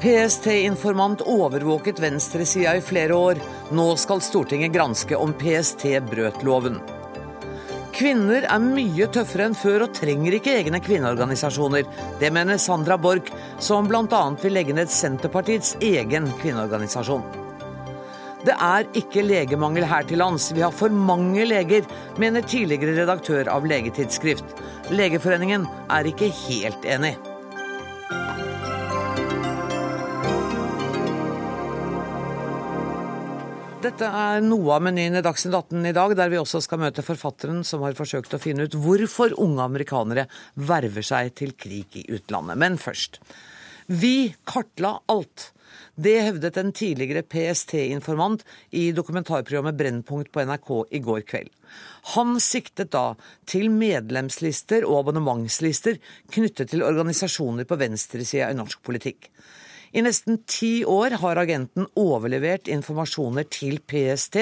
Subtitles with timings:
[0.00, 3.36] PST-informant overvåket venstresida i flere år.
[3.70, 6.78] Nå skal Stortinget granske om PST brøt loven.
[7.98, 11.88] Kvinner er mye tøffere enn før og trenger ikke egne kvinneorganisasjoner.
[12.20, 14.22] Det mener Sandra Borch, som bl.a.
[14.38, 17.47] vil legge ned Senterpartiets egen kvinneorganisasjon.
[18.46, 21.86] Det er ikke legemangel her til lands, vi har for mange leger,
[22.22, 24.54] mener tidligere redaktør av Legetidsskrift.
[24.94, 27.16] Legeforeningen er ikke helt enig.
[33.78, 37.02] Dette er noe av menyen i Dagsnytt 18 i dag, der vi også skal møte
[37.06, 42.06] forfatteren som har forsøkt å finne ut hvorfor unge amerikanere verver seg til krig i
[42.14, 42.58] utlandet.
[42.58, 43.18] Men først.
[43.86, 45.52] Vi kartla alt.
[45.94, 51.52] Det hevdet en tidligere PST-informant i dokumentarprogrammet Brennpunkt på NRK i går kveld.
[52.14, 53.12] Han siktet da
[53.48, 55.98] til medlemslister og abonnementslister
[56.34, 59.30] knyttet til organisasjoner på venstresida i norsk politikk.
[59.92, 64.36] I nesten ti år har agenten overlevert informasjoner til PST,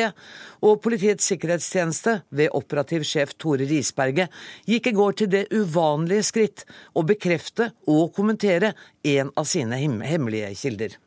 [0.67, 4.33] og Politiets sikkerhetstjeneste, ved operativ sjef Tore Risberget,
[4.67, 8.75] gikk i går til det uvanlige skritt å bekrefte og kommentere
[9.06, 10.98] en av sine hemmelige kilder.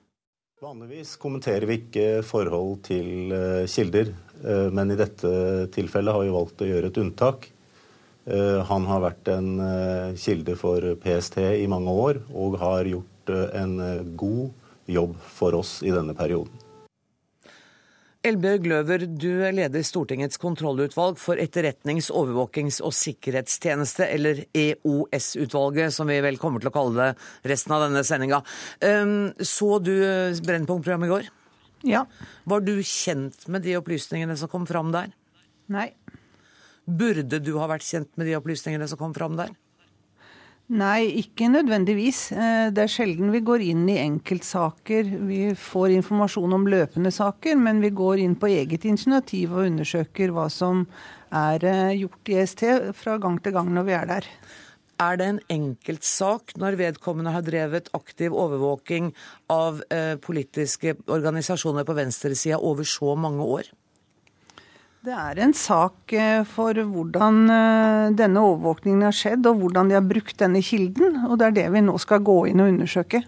[0.60, 4.10] Vanligvis kommenterer vi ikke forhold til eh, kilder,
[4.44, 5.30] eh, men i dette
[5.72, 7.48] tilfellet har vi valgt å gjøre et unntak.
[8.28, 9.48] Eh, han har vært en
[10.20, 13.78] kilde for PST i mange år og har gjort en
[14.20, 16.59] god jobb for oss i denne perioden.
[18.20, 26.18] Elbjørg Løver, du leder Stortingets kontrollutvalg for etterretnings-, overvåkings- og sikkerhetstjeneste, eller EOS-utvalget, som vi
[26.26, 28.42] vel kommer til å kalle det resten av denne sendinga.
[28.84, 29.94] Ehm, så du
[30.44, 31.32] Brennpunkt-programmet i går?
[31.88, 32.04] Ja.
[32.44, 35.16] Var du kjent med de opplysningene som kom fram der?
[35.72, 35.88] Nei.
[36.84, 39.56] Burde du ha vært kjent med de opplysningene som kom fram der?
[40.70, 42.28] Nei, ikke nødvendigvis.
[42.30, 45.08] Eh, det er sjelden vi går inn i enkeltsaker.
[45.26, 50.30] Vi får informasjon om løpende saker, men vi går inn på eget initiativ og undersøker
[50.30, 50.84] hva som
[51.34, 54.30] er eh, gjort i ST fra gang til gang når vi er der.
[55.02, 59.10] Er det en enkeltsak når vedkommende har drevet aktiv overvåking
[59.50, 63.74] av eh, politiske organisasjoner på venstresida over så mange år?
[65.00, 69.96] Det er en sak eh, for hvordan eh, denne overvåkningen har skjedd, og hvordan de
[69.96, 71.22] har brukt denne kilden.
[71.30, 73.22] Og det er det vi nå skal gå inn og undersøke.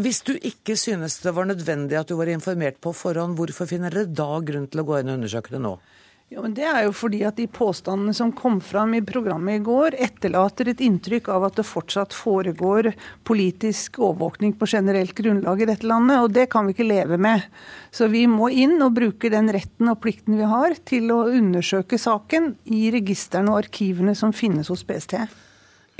[0.00, 3.90] Hvis du ikke synes det var nødvendig at du var informert på forhånd, hvorfor finner
[3.90, 5.74] dere da grunn til å gå inn og undersøke det nå?
[6.30, 9.62] Ja, men Det er jo fordi at de påstandene som kom fram i programmet i
[9.66, 12.92] går, etterlater et inntrykk av at det fortsatt foregår
[13.26, 17.42] politisk overvåkning på generelt grunnlag i dette landet, og det kan vi ikke leve med.
[17.90, 21.98] Så vi må inn og bruke den retten og plikten vi har til å undersøke
[21.98, 25.18] saken i registrene og arkivene som finnes hos PST.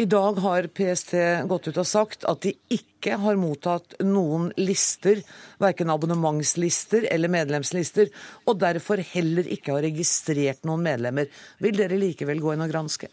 [0.01, 1.11] I dag har PST
[1.45, 5.19] gått ut og sagt at de ikke har mottatt noen lister,
[5.61, 8.09] verken abonnementslister eller medlemslister,
[8.49, 11.29] og derfor heller ikke har registrert noen medlemmer.
[11.61, 13.11] Vil dere likevel gå inn og granske?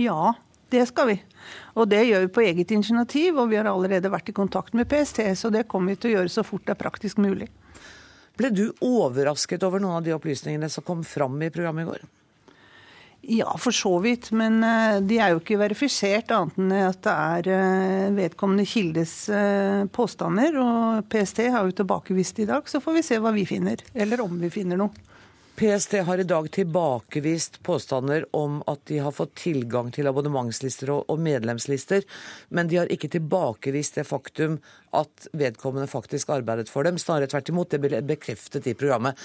[0.00, 0.32] Ja,
[0.72, 1.18] det skal vi.
[1.76, 4.88] Og det gjør vi på eget initiativ, og vi har allerede vært i kontakt med
[4.88, 7.50] PST, så det kommer vi til å gjøre så fort det er praktisk mulig.
[8.40, 12.10] Ble du overrasket over noen av de opplysningene som kom fram i programmet i går?
[13.24, 14.30] Ja, for så vidt.
[14.30, 19.14] Men eh, de er jo ikke verifisert annet enn at det er eh, vedkommende kildes
[19.30, 20.58] eh, påstander.
[20.58, 23.84] Og PST har jo tilbakevist i dag, så får vi se hva vi finner.
[23.94, 25.08] Eller om vi finner noe.
[25.54, 31.18] PST har i dag tilbakevist påstander om at de har fått tilgang til abonnementslister og
[31.22, 32.02] medlemslister,
[32.48, 34.56] men de har ikke tilbakevist det faktum
[34.96, 36.98] at vedkommende faktisk arbeidet for dem.
[36.98, 39.20] Snarere tvert imot, det ble bekreftet i programmet.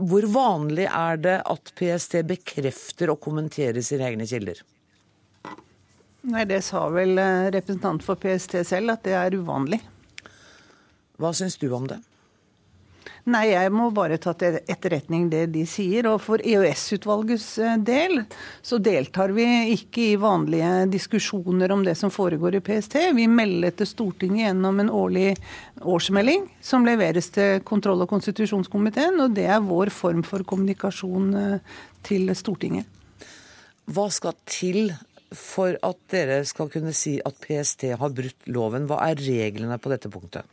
[0.00, 4.62] Hvor vanlig er det at PST bekrefter og kommenterer sine egne kilder?
[6.30, 9.80] Nei, Det sa vel representanten representant for PST selv, at det er uvanlig.
[11.20, 12.00] Hva syns du om det?
[13.30, 16.06] Nei, jeg må bare ta til etterretning det de sier.
[16.10, 18.22] Og for EOS-utvalgets eh, del
[18.64, 22.96] så deltar vi ikke i vanlige diskusjoner om det som foregår i PST.
[23.16, 25.34] Vi melder til Stortinget gjennom en årlig
[25.80, 29.20] årsmelding som leveres til kontroll- og konstitusjonskomiteen.
[29.20, 31.76] Og det er vår form for kommunikasjon eh,
[32.06, 32.88] til Stortinget.
[33.90, 34.94] Hva skal til
[35.34, 38.88] for at dere skal kunne si at PST har brutt loven?
[38.90, 40.48] Hva er reglene på dette punktet?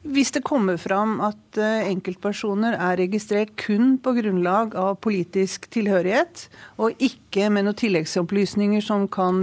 [0.00, 6.46] Hvis det kommer fram at eh, enkeltpersoner er registrert kun på grunnlag av politisk tilhørighet,
[6.80, 9.42] og ikke med noen tilleggsopplysninger som kan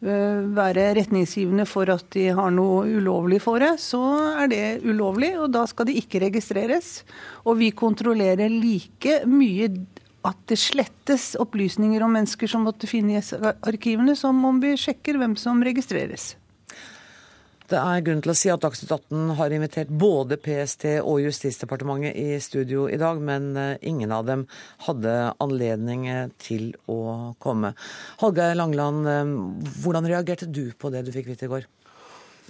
[0.00, 4.00] eh, være retningsgivende for at de har noe ulovlig for det, så
[4.40, 7.02] er det ulovlig, og da skal de ikke registreres.
[7.44, 9.68] Og vi kontrollerer like mye
[10.24, 15.20] at det slettes opplysninger om mennesker som måtte finnes i arkivene, som om vi sjekker
[15.20, 16.38] hvem som registreres.
[17.70, 22.16] Det er grunn til å si at Dagsnytt 18 har invitert både PST og Justisdepartementet
[22.18, 24.42] i studio i dag, men eh, ingen av dem
[24.88, 27.70] hadde anledning eh, til å komme.
[28.24, 29.30] Hallgeir Langeland, eh,
[29.84, 31.68] hvordan reagerte du på det du fikk vite i går?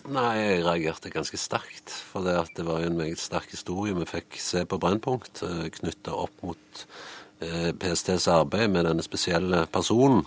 [0.09, 1.93] Nei, jeg reagerte ganske sterkt.
[2.15, 5.45] For det, det var en meget sterk historie vi fikk se på Brennpunkt,
[5.77, 6.87] knytta opp mot
[7.41, 10.25] PSTs arbeid med denne spesielle personen.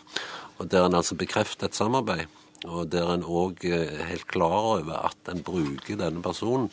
[0.62, 2.30] Og der en altså bekrefter et samarbeid
[2.64, 6.70] og der en òg er eh, helt klar over at en bruker denne personen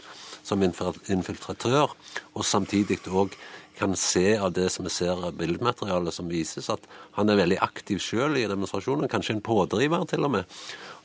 [0.46, 1.92] som infiltratør,
[2.34, 3.34] og samtidig òg
[3.81, 6.84] kan se av det som vi ser av bildematerialet som vises, at
[7.16, 10.58] han er veldig aktiv sjøl i demonstrasjonen, kanskje en pådriver til og med.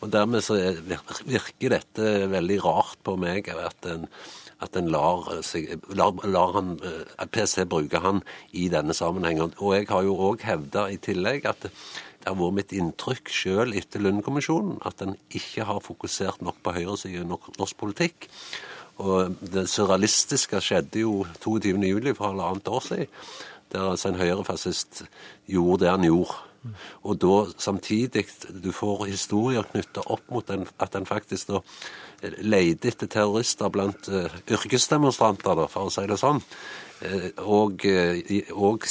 [0.04, 4.10] Og Dermed så virker dette veldig rart på meg, at en,
[4.66, 6.76] at en lar, seg, lar, lar han,
[7.32, 8.20] PC bruke han
[8.52, 9.56] i denne sammenhengen.
[9.56, 11.70] Og jeg har jo òg hevda i tillegg at
[12.26, 16.74] det har vært mitt inntrykk sjøl etter Lund-kommisjonen at en ikke har fokusert nok på
[16.74, 18.26] høyresiden i norsk politikk.
[18.98, 22.16] Og det surrealistiske skjedde jo 22.07.
[22.18, 23.12] for halvannet år siden,
[23.70, 25.04] der altså en høyrefascist
[25.46, 26.40] gjorde det han gjorde.
[27.06, 31.62] Og da samtidig du får historier knytta opp mot den, at en faktisk da
[32.42, 36.42] leter etter terrorister blant uh, yrkesdemonstranter, da, for å si det sånn.
[37.04, 38.86] Uh, og, uh, og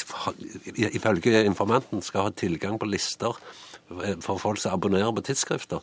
[0.77, 3.37] ifølge informanten skal ha tilgang på lister
[4.25, 5.83] for folk som abonnerer på tidsskrifter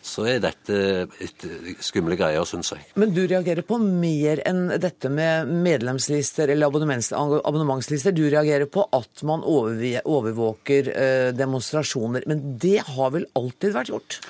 [0.00, 0.76] så er dette
[1.20, 1.42] et
[1.84, 2.86] skumle greier, syns jeg.
[2.96, 8.14] Men du reagerer på mer enn dette med medlemslister eller abonnementslister.
[8.16, 10.88] Du reagerer på at man overvåker
[11.36, 12.24] demonstrasjoner.
[12.30, 14.20] Men det har vel alltid vært gjort?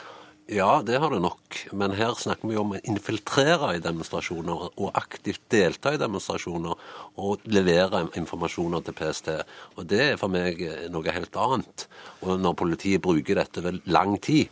[0.51, 1.59] Ja, det har det nok.
[1.79, 6.75] Men her snakker vi om å infiltrere i demonstrasjoner og aktivt delta i demonstrasjoner
[7.23, 9.31] og levere informasjoner til PST.
[9.79, 10.59] Og det er for meg
[10.91, 11.87] noe helt annet.
[12.21, 14.51] Når politiet bruker dette over lang tid.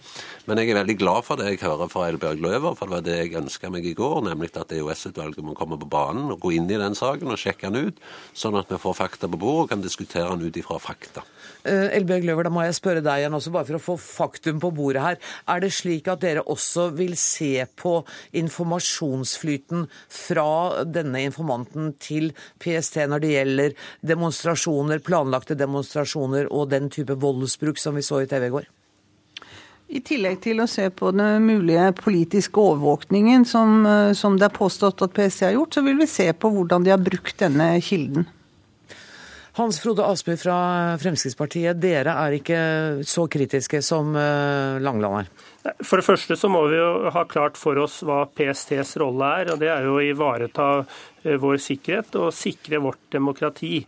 [0.49, 3.05] Men jeg er veldig glad for det jeg hører fra Elbjørg Løver, for det var
[3.05, 6.55] det jeg ønska meg i går, nemlig at EOS-utvalget må komme på banen og gå
[6.57, 8.01] inn i den saken og sjekke den ut,
[8.33, 11.25] sånn at vi får fakta på bordet og kan diskutere den ut ifra fakta.
[11.69, 14.63] Eh, Elbjørg Løver, da må jeg spørre deg igjen også, bare for å få faktum
[14.65, 15.21] på bordet her.
[15.53, 17.99] Er det slik at dere også vil se på
[18.41, 20.49] informasjonsflyten fra
[20.89, 22.31] denne informanten til
[22.63, 23.79] PST når det gjelder
[24.09, 28.67] demonstrasjoner, planlagte demonstrasjoner og den type voldsbruk som vi så i TV i går?
[29.89, 34.59] I tillegg til å se på den mulige politiske overvåkningen som, eh, som det er
[34.59, 37.81] påstått at PST har gjort, så vil vi se på hvordan de har brukt denne
[37.81, 38.27] kilden.
[39.59, 40.57] Hans Frode Asby fra
[41.03, 42.59] Fremskrittspartiet, dere er ikke
[43.03, 45.33] så kritiske som eh, Langeland er?
[45.83, 49.51] For det første så må vi jo ha klart for oss hva PSTs rolle er.
[49.51, 53.83] og Det er jo å ivareta eh, vår sikkerhet og sikre vårt demokrati.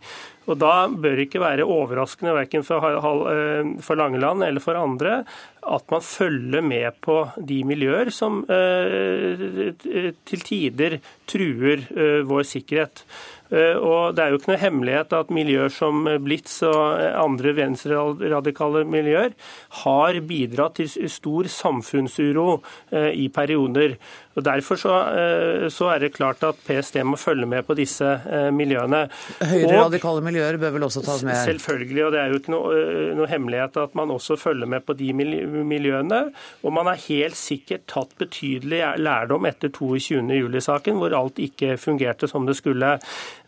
[0.51, 5.21] Og Da bør det ikke være overraskende verken eh, for Langeland eller for andre
[5.61, 10.97] at man følger med på de miljøer som til tider
[11.29, 11.85] truer
[12.25, 13.05] vår sikkerhet.
[13.51, 18.85] Eh, og Det er jo ikke noe hemmelighet at miljøer som Blitz og andre venstreradikale
[18.87, 19.35] miljøer
[19.83, 22.61] har bidratt til stor samfunnsuro
[22.91, 23.97] eh, i perioder.
[24.35, 28.07] Og Derfor så, eh, så, er det klart at PST må følge med på disse
[28.07, 29.03] eh, miljøene.
[29.43, 31.35] Høyre radikale miljøer bør vel også tas med?
[31.49, 34.85] Selvfølgelig, og det er jo ikke noe, eh, noe, hemmelighet at man også følger med
[34.87, 36.21] på de miljøene.
[36.63, 42.47] Og man har helt sikkert tatt betydelig lærdom etter 22.07-saken, hvor alt ikke fungerte som
[42.47, 42.97] det skulle.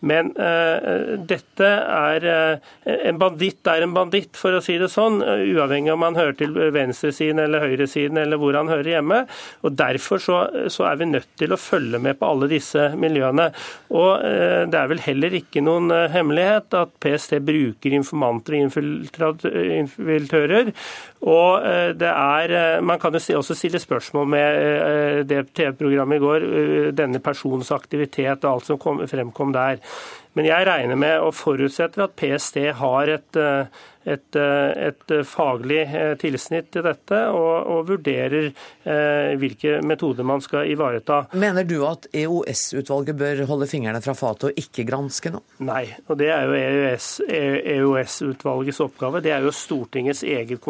[0.04, 5.22] Men uh, dette er uh, En banditt er en banditt, for å si det sånn,
[5.24, 9.24] uavhengig om han hører til venstresiden eller høyresiden eller hvor han hører hjemme.
[9.64, 10.38] Og Derfor så
[10.74, 13.50] så er vi nødt til å følge med på alle disse miljøene.
[13.94, 19.46] Og eh, Det er vel heller ikke noen eh, hemmelighet at PST bruker informanter og
[19.80, 20.74] infiltører.
[21.24, 26.48] Og eh, det er, Man kan jo også stille spørsmål med det TV-programmet i går,
[26.92, 29.80] denne persons aktivitet og alt som kom, fremkom der.
[30.34, 33.42] Men jeg regner med og forutsetter at PST har et
[34.04, 40.28] et, eh, et eh, faglig eh, tilsnitt til dette, og, og vurderer eh, hvilke metoder
[40.28, 41.24] man skal ivareta.
[41.40, 45.44] Mener du at EOS-utvalget bør holde fingrene fra fatet og ikke granske noe?
[45.64, 46.58] Nei, og det er jo
[47.78, 49.24] EOS-utvalgets e oppgave.
[49.24, 50.62] Det er jo Stortingets eget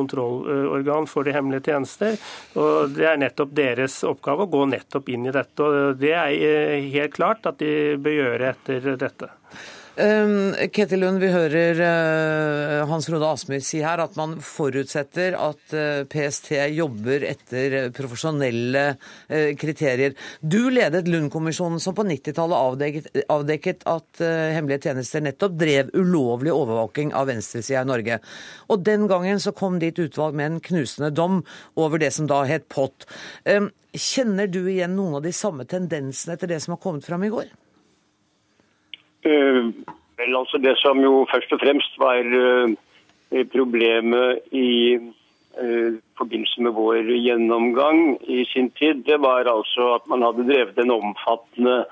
[0.44, 2.18] kontrollorgan for de hemmelige tjenester.
[2.56, 5.64] og Det er nettopp deres oppgave å gå nettopp inn i dette.
[5.64, 9.30] og Det er helt klart at de bør gjøre etter dette.
[9.96, 15.76] Um, Ketil Lund, vi hører uh, Hans Frode Asmyr si her at man forutsetter at
[15.78, 20.18] uh, PST jobber etter profesjonelle uh, kriterier.
[20.42, 27.14] Du ledet Lund-kommisjonen som på 90-tallet avdekket, avdekket, at hemmelige tjenester nettopp drev ulovlig overvåking
[27.14, 28.18] av venstresida i Norge.
[28.74, 31.44] Og den gangen så kom ditt utvalg med en knusende dom
[31.78, 33.06] over det som da het POT.
[33.46, 37.30] Um, kjenner du igjen noen av de samme tendensene etter det som har kommet fram
[37.30, 37.54] i går?
[39.24, 39.72] Uh,
[40.20, 42.74] vel, altså Det som jo først og fremst var uh,
[43.54, 50.26] problemet i uh, forbindelse med vår gjennomgang i sin tid, det var altså at man
[50.28, 51.84] hadde drevet en omfattende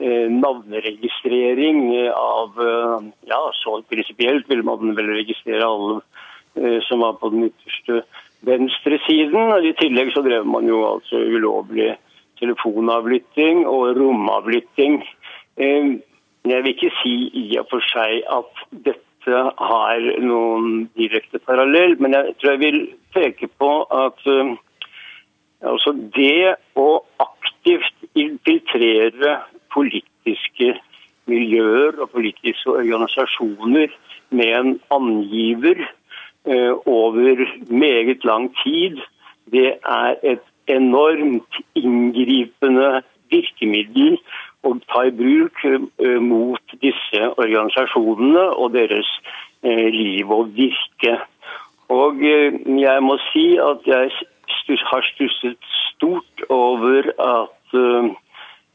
[0.00, 2.54] navneregistrering av
[3.28, 7.98] Ja, så prinsipielt ville man vel registrere alle som var på den ytterste
[8.48, 9.52] venstresiden.
[9.52, 11.90] Og I tillegg så drev man jo altså ulovlig
[12.40, 15.02] telefonavlytting og romavlytting.
[16.44, 22.16] Jeg vil ikke si i og for seg at dette har noen direkte parallell, men
[22.16, 22.80] jeg tror jeg vil
[23.14, 24.54] peke på at uh,
[25.60, 26.88] altså det å
[27.20, 29.36] aktivt infiltrere
[29.74, 30.72] politiske
[31.30, 33.92] miljøer og politiske organisasjoner
[34.30, 38.96] med en angiver uh, over meget lang tid,
[39.52, 44.16] det er et enormt inngripende virkemiddel
[44.66, 49.08] å ta i bruk eh, mot disse organisasjonene og deres
[49.64, 51.14] eh, liv og virke.
[51.90, 52.52] Og eh,
[52.82, 54.10] jeg må si at jeg
[54.90, 55.58] har stusset
[55.94, 57.56] stort over at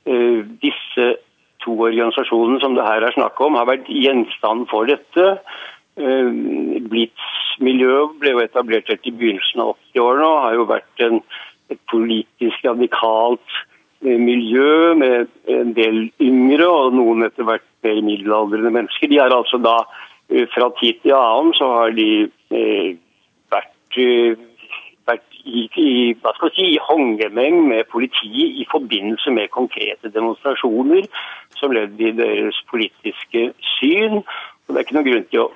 [0.06, 1.06] disse
[1.64, 5.26] to organisasjonene som det her er snakk om, har vært gjenstand for dette.
[5.98, 11.18] Blitz-miljøet ble jo etablert i begynnelsen av 80-årene og har jo vært en,
[11.74, 13.50] et politisk radikalt
[14.02, 19.08] miljø med en del yngre og noen etter hvert mer middelaldrende mennesker.
[19.08, 19.78] De har altså da
[20.30, 22.90] eh, fra tid til annen så har de eh,
[23.54, 24.36] vært, eh,
[25.08, 31.08] vært i, i, hva skal si, i håndgemeng med politiet i forbindelse med konkrete demonstrasjoner
[31.60, 34.22] som ledd i deres politiske syn.
[34.66, 35.52] Og det er ikke noen grunn til å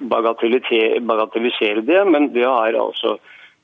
[1.10, 3.18] bagatellisere det, men det har altså,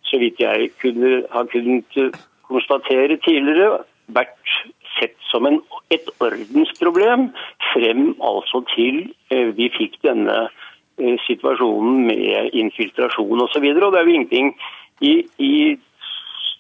[0.10, 2.00] så vidt jeg kunne, har kunnet
[2.46, 3.84] konstatere tidligere,
[4.14, 4.54] vært
[5.00, 5.60] sett som en,
[5.94, 7.30] et ordensproblem
[7.72, 9.02] frem altså til
[9.34, 13.66] eh, vi fikk denne eh, situasjonen med infiltrasjon osv.
[13.66, 14.54] Og, så og det er jo ingenting
[15.02, 15.56] i, i,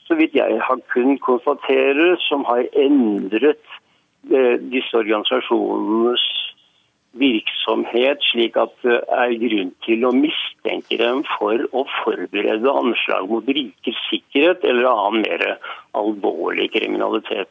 [0.07, 3.63] så vidt jeg har kunnet konstatere, som har endret
[4.31, 6.25] eh, disse organisasjonenes
[7.19, 13.47] virksomhet, slik at det er grunn til å mistenke dem for å forberede anslag mot
[13.47, 15.45] rikets sikkerhet eller annen mer
[15.97, 17.49] alvorlig kriminalitet.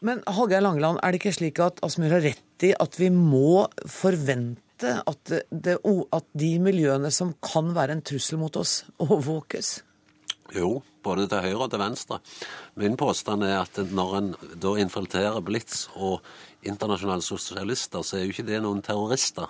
[0.00, 3.66] Men Hallgeir Langeland, er det ikke slik at Asmyr har rett i at vi må
[3.84, 9.80] forvente at, det, at de miljøene som kan være en trussel mot oss, overvåkes?
[10.56, 12.18] Jo, både til høyre og til venstre.
[12.80, 14.30] Min påstand er at når en
[14.62, 16.24] da infiltrerer Blitz og
[16.66, 19.48] internasjonale sosialister, så er jo ikke det noen terrorister.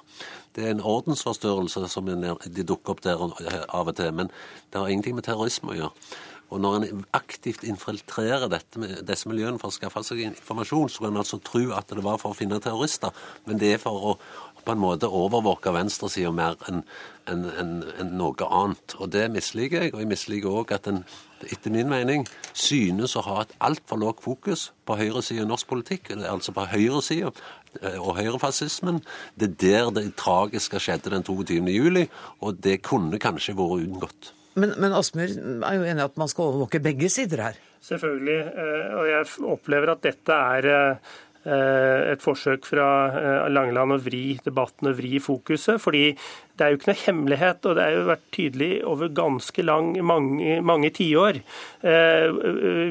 [0.55, 4.13] Det er en ordensforstyrrelse som de dukker opp der av og til.
[4.15, 4.31] Men
[4.71, 6.11] det har ingenting med terrorisme å gjøre.
[6.51, 11.05] Og når en aktivt infiltrerer dette med disse miljøene for å skaffe seg informasjon, så
[11.05, 13.15] kan en altså tro at det var for å finne terrorister,
[13.47, 14.17] men det er for å
[14.65, 16.85] på en måte overvåke venstresida mer enn
[17.31, 18.97] en, en, en noe annet.
[18.99, 19.95] Og det misliker jeg.
[19.95, 21.05] Og jeg misliker òg at en
[21.49, 26.11] etter min mening synes å ha et altfor lavt fokus på høyresida i norsk politikk,
[26.19, 27.31] altså på høyresida
[27.81, 29.01] eh, og høyrefascismen.
[29.39, 31.63] Det er der det tragiske skjedde den 22.
[31.73, 32.05] juli,
[32.45, 34.35] og det kunne kanskje vært unngått.
[34.59, 37.59] Men, men Asmyr er jo enig i at man skal overvåke begge sider her?
[37.87, 38.41] Selvfølgelig.
[38.61, 41.19] Eh, og jeg opplever at dette er eh,
[42.13, 45.81] et forsøk fra eh, Langeland å vri debatten og vri fokuset.
[45.81, 49.63] fordi det er jo ikke noe hemmelighet, og det har jo vært tydelig over ganske
[49.65, 51.39] lang, mange, mange tiår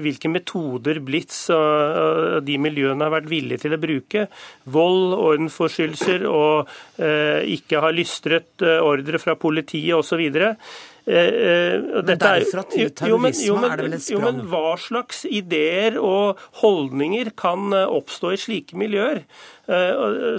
[0.01, 4.25] hvilke metoder Blitz og de miljøene har vært villige til å bruke.
[4.74, 10.25] Vold, ordensforstyrrelser og ikke ha lystret ordre fra politiet osv.
[11.10, 14.20] Eh, eh, men derfra til terrorisme er det vel et sprang?
[14.20, 19.24] Jo, men hva slags ideer og holdninger kan eh, oppstå i slike miljøer?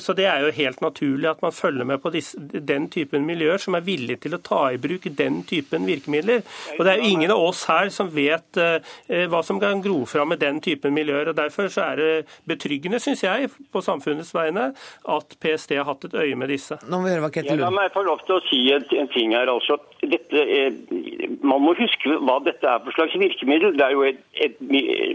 [0.00, 3.60] Så Det er jo helt naturlig at man følger med på disse, den typen miljøer
[3.62, 6.42] som er villige til å ta i bruk den typen virkemidler.
[6.78, 8.58] Og Det er jo ingen av oss her som vet
[9.06, 11.30] hva som kan gro fram med den typen miljøer.
[11.30, 12.10] og Derfor så er det
[12.48, 14.70] betryggende, syns jeg, på samfunnets vegne,
[15.16, 16.78] at PST har hatt et øye med disse.
[16.86, 17.64] Nå må vi høre hva Ketil Lund.
[17.64, 19.50] Ja, la meg få lov til å si en ting her.
[19.50, 19.78] altså.
[20.00, 20.46] Dette
[21.42, 23.74] man må huske hva dette er for slags virkemiddel.
[23.78, 24.56] Det er jo et, et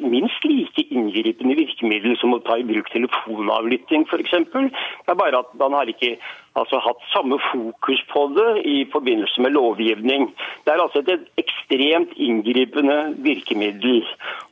[0.05, 4.34] minst like inngripende virkemiddel som å ta i bruk telefonavlytting f.eks.
[4.54, 6.16] Det er bare at man har ikke
[6.56, 10.30] altså hatt samme fokus på det i forbindelse med lovgivning.
[10.66, 14.06] Det er altså et ekstremt inngripende virkemiddel.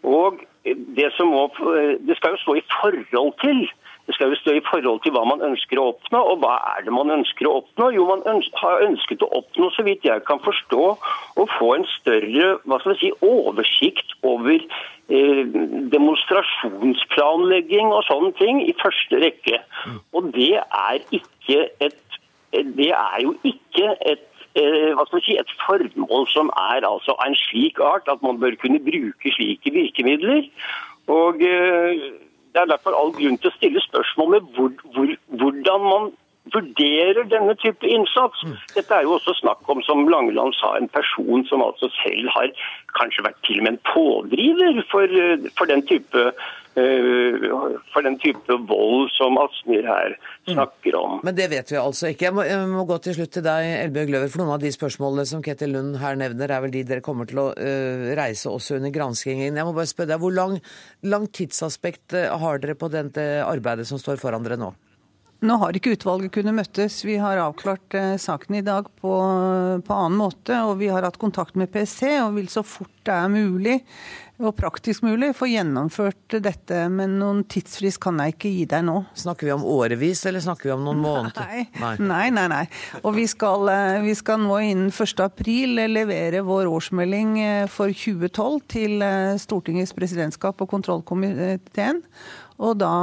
[0.04, 1.48] Og det, må,
[2.08, 3.66] det skal jo stå i forhold til
[4.08, 6.20] det skal jo stå i forhold til hva man ønsker å oppnå.
[6.34, 7.88] Og hva er det man ønsker å oppnå?
[7.96, 8.24] Jo, man
[8.60, 10.82] har ønsket å oppnå, så vidt jeg kan forstå,
[11.40, 14.60] å få en større hva skal si, oversikt over
[15.10, 19.58] demonstrasjonsplanlegging og sånne ting i første rekke.
[20.16, 22.00] Og det er ikke et
[22.54, 27.36] Det er jo ikke et eh, hva skal si, et formål som er altså en
[27.36, 30.46] slik art at man bør kunne bruke slike virkemidler.
[31.10, 31.98] Og eh,
[32.54, 35.10] det er derfor all grunn til å stille spørsmål med hvor, hvor,
[35.42, 36.14] hvordan man
[36.52, 38.44] vurderer denne type innsats.
[38.44, 38.58] Mm.
[38.76, 42.52] Dette er jo også snakk om, som Langeland sa, en person som altså selv har
[42.98, 45.16] kanskje vært til og med en pådriver for,
[45.58, 46.26] for, den, type,
[46.76, 50.52] uh, for den type vold som Asmyr her mm.
[50.52, 51.18] snakker om.
[51.24, 52.28] Men det vet vi altså ikke.
[52.28, 54.36] Jeg må, jeg må gå til slutt til deg, Elbjørg Løver.
[54.36, 57.30] For noen av de spørsmålene som Ketil Lund her nevner, er vel de dere kommer
[57.30, 59.56] til å uh, reise også under granskingen.
[59.56, 60.60] Jeg må bare spørre deg, Hvor lang,
[61.08, 64.74] lang tidsaspekt har dere på dette arbeidet som står foran dere nå?
[65.44, 67.02] Nå har ikke utvalget kunnet møttes.
[67.04, 69.14] Vi har avklart eh, saken i dag på,
[69.84, 70.56] på, annen måte.
[70.70, 73.82] Og vi har hatt kontakt med PST og vil så fort det er mulig
[74.42, 76.80] og praktisk mulig få gjennomført dette.
[76.92, 78.96] Men noen tidsfrist kan jeg ikke gi deg nå.
[79.20, 81.52] Snakker vi om årevis, eller snakker vi om noen måneder?
[81.80, 82.48] Nei, nei, nei.
[82.52, 82.64] nei.
[83.04, 85.24] Og vi skal, eh, vi skal nå innen 1.
[85.24, 92.02] april levere vår årsmelding eh, for 2012 til eh, Stortingets presidentskap og kontrollkomiteen.
[92.62, 92.94] Og da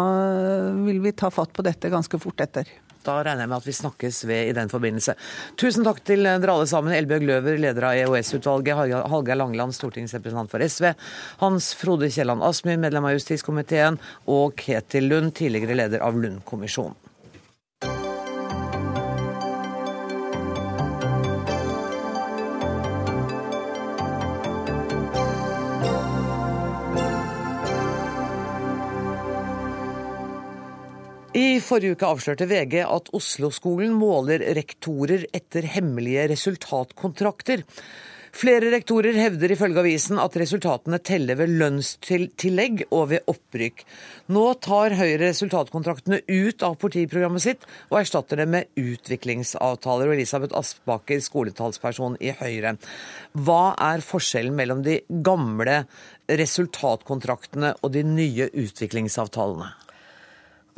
[0.85, 2.69] vil vi ta fatt på dette ganske fort etter.
[3.01, 5.15] Da regner jeg med at vi snakkes ved i den forbindelse.
[5.61, 6.93] Tusen takk til dere alle sammen.
[6.93, 8.77] Elbjørg Løver, leder av EOS-utvalget,
[9.09, 10.91] Hallgeir Langeland, stortingsrepresentant for SV,
[11.41, 13.97] Hans Frode Kielland Asmyr, medlem av justiskomiteen,
[14.29, 17.10] og Ketil Lund, tidligere leder av Lund-kommisjonen.
[31.71, 37.67] Forrige uke avslørte VG at Oslo-skolen måler rektorer etter hemmelige resultatkontrakter.
[38.31, 43.83] Flere rektorer hevder ifølge avisen at resultatene teller ved lønnstillegg og ved opprykk.
[44.31, 50.07] Nå tar Høyre resultatkontraktene ut av partiprogrammet sitt og erstatter det med utviklingsavtaler.
[50.07, 52.77] Og Elisabeth Aspaker, skoletalsperson i Høyre.
[53.35, 55.83] Hva er forskjellen mellom de gamle
[56.31, 59.75] resultatkontraktene og de nye utviklingsavtalene?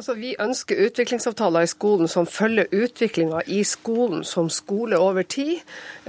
[0.03, 5.61] Altså, Vi ønsker utviklingsavtaler i skolen som følger utviklinga i skolen som skole over tid,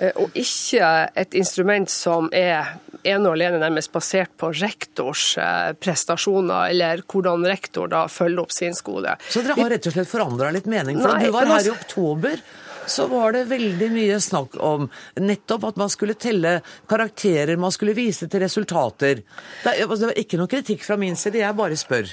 [0.01, 2.71] eh, og ikke et instrument som er
[3.05, 8.57] ene og alene nærmest basert på rektors eh, prestasjoner, eller hvordan rektor da følger opp
[8.57, 9.13] sin skole.
[9.29, 10.97] Så dere har rett og slett forandra litt mening?
[10.97, 12.41] For Nei, du var her i oktober
[12.87, 14.89] så var det veldig mye snakk om
[15.21, 16.57] nettopp at man skulle telle
[16.89, 19.23] karakterer, man skulle vise til resultater.
[19.63, 22.09] Det, altså, var ikke noe kritikk fra min side, jeg bare spør.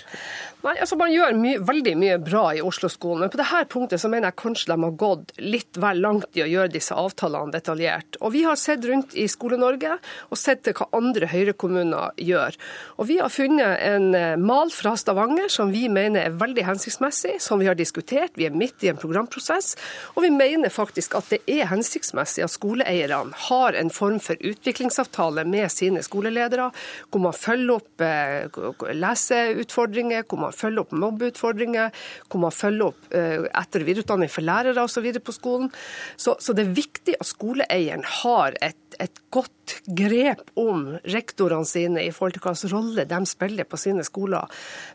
[0.61, 4.11] Nei, altså Man gjør my veldig mye bra i Oslo-skolen, men på dette punktet så
[4.13, 8.19] mener jeg kanskje de har gått litt vel langt i å gjøre disse avtalene detaljert.
[8.21, 12.59] Og Vi har sett rundt i Skole-Norge og sett til hva andre Høyre-kommuner gjør.
[13.01, 17.39] Og Vi har funnet en eh, mal fra Stavanger som vi mener er veldig hensiktsmessig,
[17.41, 18.37] som vi har diskutert.
[18.37, 19.73] Vi er midt i en programprosess,
[20.13, 25.47] og vi mener faktisk at det er hensiktsmessig at skoleeierne har en form for utviklingsavtale
[25.49, 26.69] med sine skoleledere,
[27.09, 31.95] hvor man følger opp eh, leseutfordringer, hvor man man følger opp mobbeutfordringer,
[32.29, 35.09] hvor man følger opp eh, etter- og videreutdanning for lærere osv.
[35.23, 35.71] på skolen.
[36.17, 42.03] Så, så det er viktig at skoleeieren har et, et godt grep om rektorene sine
[42.03, 44.51] i forhold til hvilken rolle de spiller på sine skoler.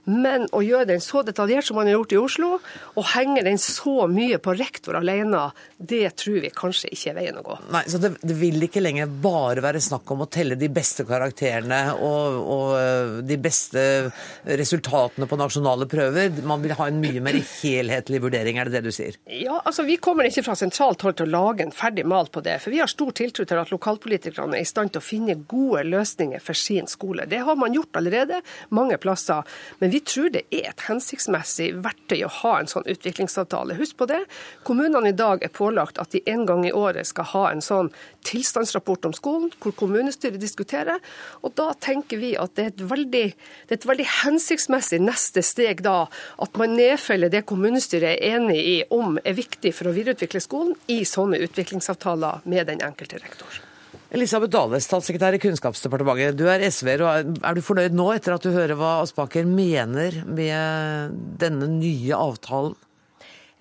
[0.09, 2.51] Men å gjøre den så detaljert som man har gjort i Oslo,
[2.95, 7.39] og henge den så mye på rektor alene, det tror vi kanskje ikke er veien
[7.39, 7.57] å gå.
[7.75, 11.05] Nei, Så det, det vil ikke lenger bare være snakk om å telle de beste
[11.07, 13.85] karakterene og, og eh, de beste
[14.45, 16.41] resultatene på nasjonale prøver?
[16.45, 19.17] Man vil ha en mye mer helhetlig vurdering, er det det du sier?
[19.29, 22.43] Ja, altså Vi kommer ikke fra sentralt hold til å lage en ferdig mal på
[22.45, 22.57] det.
[22.63, 25.85] For vi har stor tiltro til at lokalpolitikerne er i stand til å finne gode
[25.87, 27.27] løsninger for sin skole.
[27.29, 28.41] Det har man gjort allerede
[28.75, 29.45] mange plasser.
[29.79, 33.77] Men vi tror det er et hensiktsmessig verktøy å ha en sånn utviklingsavtale.
[33.79, 34.23] Husk på det.
[34.67, 37.91] Kommunene i dag er pålagt at de en gang i året skal ha en sånn
[38.25, 41.01] tilstandsrapport om skolen, hvor kommunestyret diskuterer.
[41.45, 43.25] Og da tenker vi at det er et veldig,
[43.67, 46.05] det er et veldig hensiktsmessig neste steg da
[46.43, 50.75] at man nedfeller det kommunestyret er enig i om er viktig for å videreutvikle skolen,
[50.87, 53.61] i sånne utviklingsavtaler med den enkelte rektor.
[54.15, 56.37] Elisabeth Dale, statssekretær i Kunnskapsdepartementet.
[56.39, 60.21] Du er SV-er, og er du fornøyd nå etter at du hører hva Aspaker mener
[60.29, 62.77] med denne nye avtalen?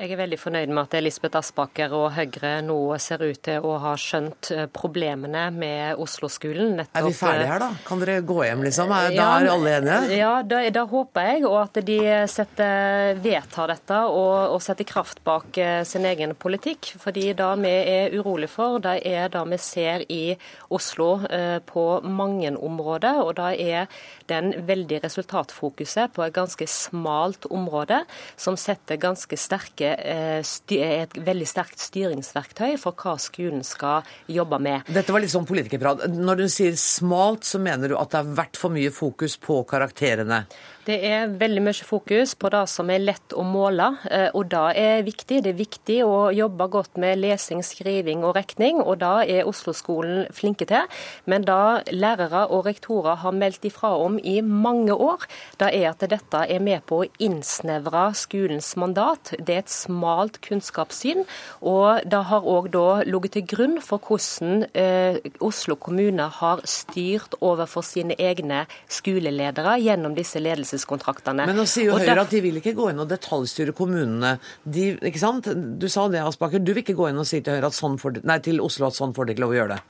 [0.04, 3.78] Jeg er veldig fornøyd med at Elisabeth Aspaker og Høyre nå ser ut til å
[3.80, 6.82] ha skjønt eh, problemene med Oslo-skolen.
[6.84, 7.70] Er vi ferdige her, da?
[7.86, 8.92] Kan dere gå hjem, liksom?
[8.92, 10.18] Er, Ja, da er alle enige?
[10.18, 11.96] Ja, da, da håper jeg, og at de
[12.28, 16.90] setter, vedtar dette og, og setter kraft bak eh, sin egen politikk.
[17.00, 20.22] Fordi det vi er urolig for, det er det vi ser i
[20.68, 23.22] Oslo eh, på mange områder.
[23.24, 28.02] Og det er den veldig resultatfokuset på et ganske smalt område,
[28.40, 30.40] som setter ganske sterke eh,
[30.74, 34.88] et veldig sterkt styringsverktøy for hva skolen skal jobbe med.
[34.94, 36.06] Dette var litt sånn politikerprat.
[36.12, 39.62] Når du sier smalt, så mener du at det har vært for mye fokus på
[39.68, 40.44] karakterene?
[40.84, 44.64] Det er veldig mye fokus på det som er lett å måle, eh, og det
[44.76, 45.38] er viktig.
[45.40, 50.26] Det er viktig å jobbe godt med lesing, skriving og regning, og det er Oslo-skolen
[50.36, 50.84] flinke til.
[51.24, 55.24] Men det lærere og rektorer har meldt ifra om i mange år,
[55.56, 59.32] det er at dette er med på å innsnevre skolens mandat.
[59.40, 61.24] Det er et smalt kunnskapssyn,
[61.64, 67.40] og det har òg da ligget til grunn for hvordan eh, Oslo kommune har styrt
[67.40, 70.44] overfor sine egne skoleledere gjennom disse
[70.74, 71.46] ledelseskontraktene.
[71.46, 73.72] Men nå sier jo Og Høyre der- at de vil ikke gå inn og detaljstyre
[73.74, 74.38] kommunene.
[74.68, 75.44] De, ikke sant?
[75.78, 76.58] Du sa det, Aspaker.
[76.62, 78.86] Du vil ikke gå inn og si til, Høyre at sånn får nei, til Oslo
[78.86, 79.82] at sånn får de ikke lov å gjøre det.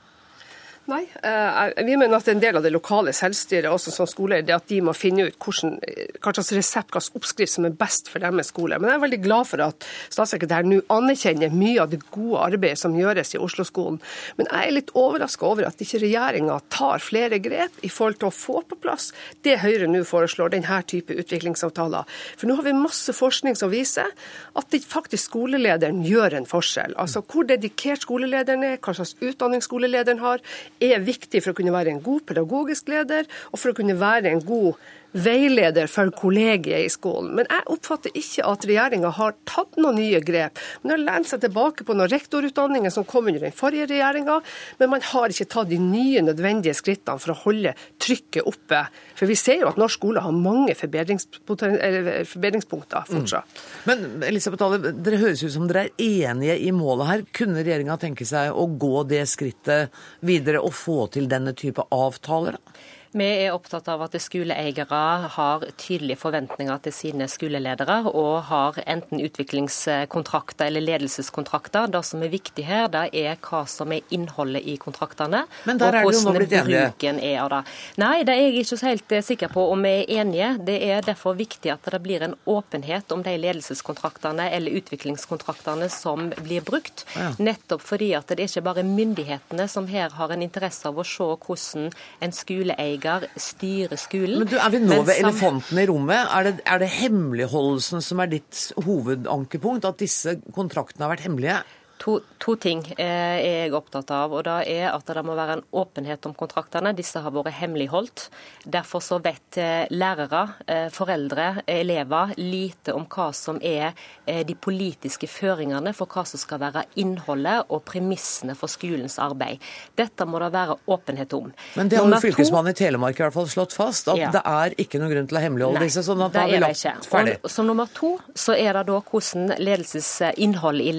[0.85, 4.67] Nei, eh, vi mener at en del av det lokale selvstyret også som skoleeier, at
[4.69, 5.79] de må finne ut hvordan,
[6.21, 8.77] hva slags resept, hva slags oppskrift som er best for deres skole.
[8.77, 12.77] Men jeg er veldig glad for at statssekretæren nå anerkjenner mye av det gode arbeidet
[12.83, 13.97] som gjøres i Oslo-skolen.
[14.37, 18.29] Men jeg er litt overraska over at ikke regjeringa tar flere grep i forhold til
[18.29, 19.09] å få på plass
[19.41, 22.05] det Høyre nå foreslår, denne type utviklingsavtaler.
[22.37, 24.13] For nå har vi masse forskning som viser
[24.53, 26.93] at faktisk skolelederen gjør en forskjell.
[27.01, 30.45] Altså hvor dedikert skolelederen er, hva slags utdanning skolelederen har,
[30.83, 34.33] er viktig for å kunne være en god pedagogisk leder, og for å kunne være
[34.33, 34.81] en god
[35.15, 37.33] veileder for kollegiet i skolen.
[37.37, 40.59] Men jeg oppfatter ikke at regjeringa har tatt noen nye grep.
[40.83, 44.35] Man har lent seg tilbake på noen rektorutdanninger som kom under den forrige regjeringa,
[44.81, 47.71] men man har ikke tatt de nye nødvendige skrittene for å holde
[48.03, 48.81] trykket oppe.
[49.15, 53.47] For vi ser jo at norsk skole har mange forbedringspunkter fortsatt.
[53.87, 55.91] Men Elisabeth Dale, dere høres ut som dere er
[56.27, 57.23] enige i målet her.
[57.39, 62.59] Kunne regjeringa tenke seg å gå det skrittet videre og få til denne type avtaler?
[62.59, 62.94] da?
[63.15, 64.97] Vi er opptatt av at skoleeiere
[65.31, 71.87] har tydelige forventninger til sine skoleledere, og har enten utviklingskontrakter eller ledelseskontrakter.
[71.93, 75.95] Det som er viktig her, det er hva som er innholdet i kontraktene, og er
[75.95, 77.61] det jo hvordan blitt bruken er av det.
[78.03, 80.51] Nei, det er jeg ikke så helt eh, sikker på om vi er enige.
[80.67, 86.33] Det er derfor viktig at det blir en åpenhet om de ledelseskontraktene eller utviklingskontraktene som
[86.43, 87.05] blir brukt.
[87.39, 91.07] Nettopp fordi at det er ikke bare myndighetene som her har en interesse av å
[91.07, 93.04] se hvordan en skoleeier
[93.39, 94.39] styrer skolen.
[94.41, 96.29] Men du, Er vi nå ved elefanten i rommet?
[96.33, 99.87] Er det, er det hemmeligholdelsen som er ditt hovedankepunkt?
[99.87, 101.61] At disse kontraktene har vært hemmelige?
[101.97, 104.33] To, to ting eh, er jeg opptatt av.
[104.35, 106.91] og Det er at det må være en åpenhet om kontraktene.
[106.97, 108.27] Disse har vært hemmeligholdt.
[108.67, 113.93] Derfor så vet eh, lærere, eh, foreldre, elever lite om hva som er
[114.25, 119.61] de politiske føringene for hva som skal være innholdet og premissene for skolens arbeid.
[119.97, 121.51] Dette må det være åpenhet om.
[121.77, 124.31] Men det har jo Fylkesmannen i Telemark i hvert fall slått fast, at Ja.
[124.33, 126.03] det er ikke noen grunn til å hemmeligholde Nei, disse.
[126.03, 127.37] sånn at da har vi lagt ferdig.
[127.43, 130.91] Og som nummer to så er det da hvordan ledelsesinnholdet innholdet i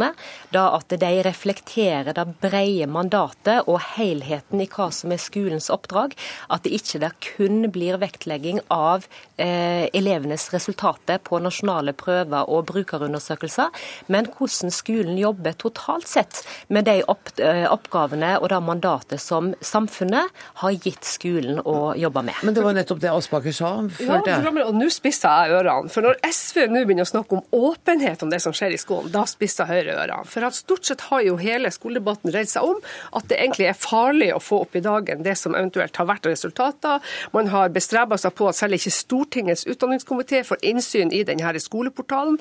[0.00, 0.14] ledelseskontraktene.
[0.50, 6.16] Da at de reflekterer det brede mandatet og helheten i hva som er skolens oppdrag.
[6.50, 12.66] At det ikke der kun blir vektlegging av eh, elevenes resultater på nasjonale prøver og
[12.70, 13.70] brukerundersøkelser,
[14.08, 19.52] men hvordan skolen jobber totalt sett med de opp, eh, oppgavene og det mandatet som
[19.60, 20.30] samfunnet
[20.62, 22.42] har gitt skolen å jobbe med.
[22.42, 25.90] Men det var nettopp det Aspaker sa, Ja, og nå spisser jeg ørene.
[25.92, 29.10] For når SV nå begynner å snakke om åpenhet om det som skjer i skolen,
[29.12, 30.24] da spisser Høyre ørene.
[30.28, 32.80] For at stort sett har jo hele skoledebatten dreid seg om
[33.16, 36.28] at det egentlig er farlig å få opp i dagen det som eventuelt har vært
[36.30, 37.02] resultater.
[37.36, 42.38] Man har bestreba seg på at selv ikke Stortingets utdanningskomité får innsyn i denne skoleportalen.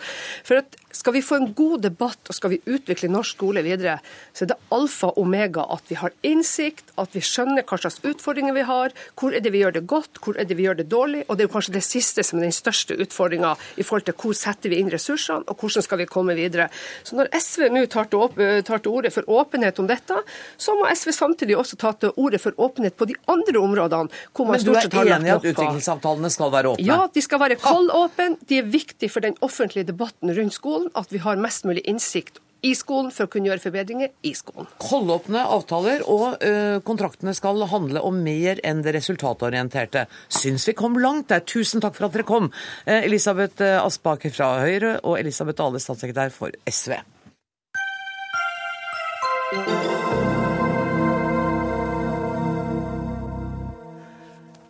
[0.47, 3.99] For at skal vi få en god debatt og skal vi utvikle norsk skole videre,
[4.33, 7.99] så er det alfa og omega at vi har innsikt, at vi skjønner hva slags
[8.07, 10.79] utfordringer vi har, hvor er det vi gjør det godt, hvor er det vi gjør
[10.81, 11.23] det dårlig.
[11.27, 14.37] Og det er kanskje det siste som er den største utfordringa i forhold til hvor
[14.37, 16.69] setter vi inn ressursene, og hvordan skal vi komme videre.
[17.05, 20.21] Så når SV nå tar til, tar til orde for åpenhet om dette,
[20.57, 24.47] så må SV samtidig også ta til orde for åpenhet på de andre områdene hvor
[24.47, 26.87] man Men du stort er sett har lagt enig i at utviklingsavtalene skal være åpne?
[26.87, 28.29] Ja, de skal være kaldåpne.
[28.49, 32.39] De er viktige for den offentlige debatten rundt skolen, at vi har mest mulig innsikt
[32.61, 34.67] i skolen for å kunne gjøre forbedringer i skolen.
[34.83, 40.07] Holdåpne avtaler, og ø, kontraktene skal handle om mer enn det resultatorienterte.
[40.27, 41.45] Syns vi kom langt der.
[41.47, 42.51] Tusen takk for at dere kom.
[42.85, 46.99] Eh, Elisabeth eh, Aspaker fra Høyre og Elisabeth Dale, statssekretær for SV.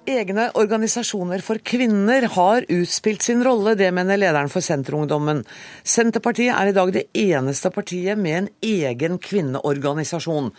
[0.10, 5.43] Egne organisasjoner for kvinner har utspilt sin rolle, det mener lederen for Senterungdommen.
[5.86, 10.50] Senterpartiet er i dag det eneste partiet med en egen kvinneorganisasjon.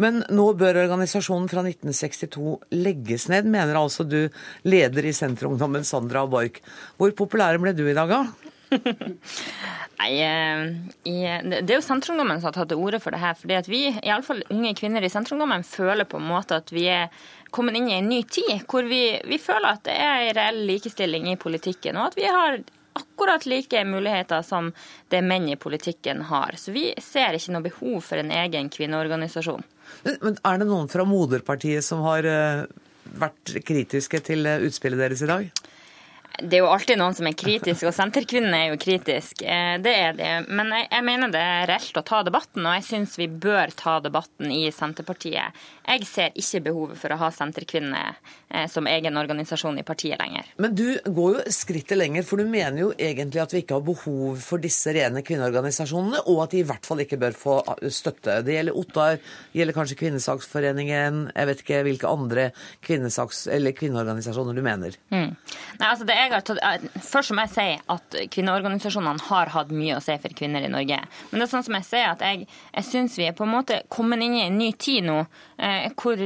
[0.00, 4.22] Men nå bør organisasjonen fra 1962 legges ned, mener altså du,
[4.64, 6.64] leder i Senterungdommen, Sandra Borch.
[6.96, 8.52] Hvor populære ble du i dag, da?
[10.00, 10.64] Nei, eh,
[11.06, 13.36] i, Det er jo Senterungdommen som har tatt til orde for det her.
[13.38, 17.12] fordi at vi, iallfall unge kvinner i Senterungdommen, føler på en måte at vi er
[17.54, 20.64] kommet inn i en ny tid, hvor vi, vi føler at det er en reell
[20.68, 22.58] likestilling i politikken, og at vi har
[22.94, 24.72] akkurat like muligheter som
[25.10, 26.54] det menn i politikken har.
[26.58, 29.64] Så vi ser ikke noe behov for en egen kvinneorganisasjon.
[30.06, 32.40] Men men er det noen fra moderpartiet som har ø,
[33.18, 35.50] vært kritiske til ø, utspillet deres i dag?
[36.34, 39.42] Det er jo alltid noen som er kritisk, og Senterkvinnene er jo kritisk.
[39.42, 40.30] Eh, Det er det.
[40.48, 43.70] Men jeg, jeg mener det er reelt å ta debatten, og jeg syns vi bør
[43.78, 45.54] ta debatten i Senterpartiet.
[45.84, 48.16] Jeg ser ikke behovet for å ha Senterkvinner
[48.48, 50.48] eh, som egen organisasjon i partiet lenger.
[50.62, 53.84] Men du går jo skrittet lenger, for du mener jo egentlig at vi ikke har
[53.84, 57.58] behov for disse rene kvinneorganisasjonene, og at de i hvert fall ikke bør få
[57.92, 58.38] støtte.
[58.46, 62.48] Det gjelder Ottar, det gjelder kanskje Kvinnesaksforeningen, jeg vet ikke hvilke andre
[62.84, 64.96] kvinnesaks- eller kvinneorganisasjoner du mener.
[65.12, 65.34] Mm.
[65.34, 69.74] Nei, altså det jeg har tatt, eh, først må jeg si at kvinneorganisasjonene har hatt
[69.74, 71.02] mye å si for kvinner i Norge.
[71.30, 73.52] Men det er sånn som jeg sier at jeg, jeg syns vi er på en
[73.52, 75.20] måte kommet inn i en ny tid nå
[75.56, 76.16] hvor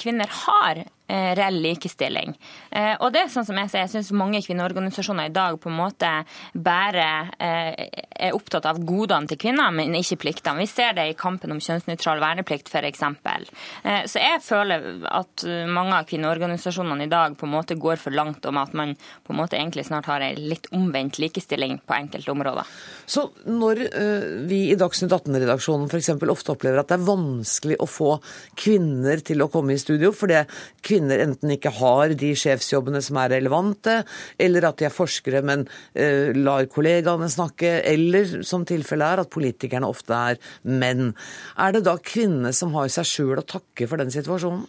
[0.00, 0.90] kvinner har eh,
[1.38, 2.34] reell likestilling.
[2.70, 5.70] Eh, og det er sånn som Jeg sier, jeg syns mange kvinneorganisasjoner i dag på
[5.70, 6.10] en måte
[6.52, 7.06] bare
[7.38, 7.86] eh,
[8.28, 10.62] er opptatt av godene til kvinner, men ikke pliktene.
[10.64, 13.04] Vi ser det i kampen om kjønnsnøytral verneplikt f.eks.
[13.04, 18.14] Eh, så jeg føler at mange av kvinneorganisasjonene i dag på en måte går for
[18.14, 21.96] langt om at man på en måte egentlig snart har en litt omvendt likestilling på
[21.96, 22.68] enkelte områder.
[23.06, 26.10] Så når eh, vi i Dagsnytt 18-redaksjonen f.eks.
[26.34, 28.16] ofte opplever at det er vanskelig å få
[28.58, 30.42] kvinner til å komme i studio fordi
[30.84, 34.00] kvinner enten ikke har de sjefsjobbene som er relevante,
[34.40, 39.34] eller at de er forskere, men uh, lar kollegaene snakke, eller som tilfellet er, at
[39.34, 41.12] politikerne ofte er menn.
[41.58, 44.66] Er det da kvinnene som har seg sjøl å takke for den situasjonen?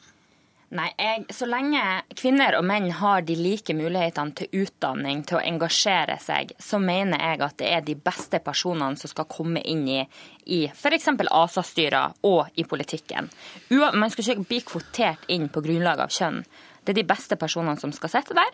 [0.74, 1.82] Nei, jeg, Så lenge
[2.18, 7.22] kvinner og menn har de like mulighetene til utdanning, til å engasjere seg, så mener
[7.22, 10.00] jeg at det er de beste personene som skal komme inn i,
[10.50, 11.12] i f.eks.
[11.30, 13.30] ASA-styrer og i politikken.
[13.70, 16.42] Man skal ikke bli kvotert inn på grunnlag av kjønn.
[16.86, 18.52] Det er de beste personene som skal sitte der.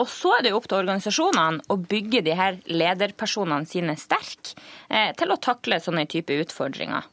[0.00, 4.56] Og så er det jo opp til organisasjonene å bygge de her lederpersonene sine sterke
[4.88, 7.08] eh, til å takle sånne type utfordringer.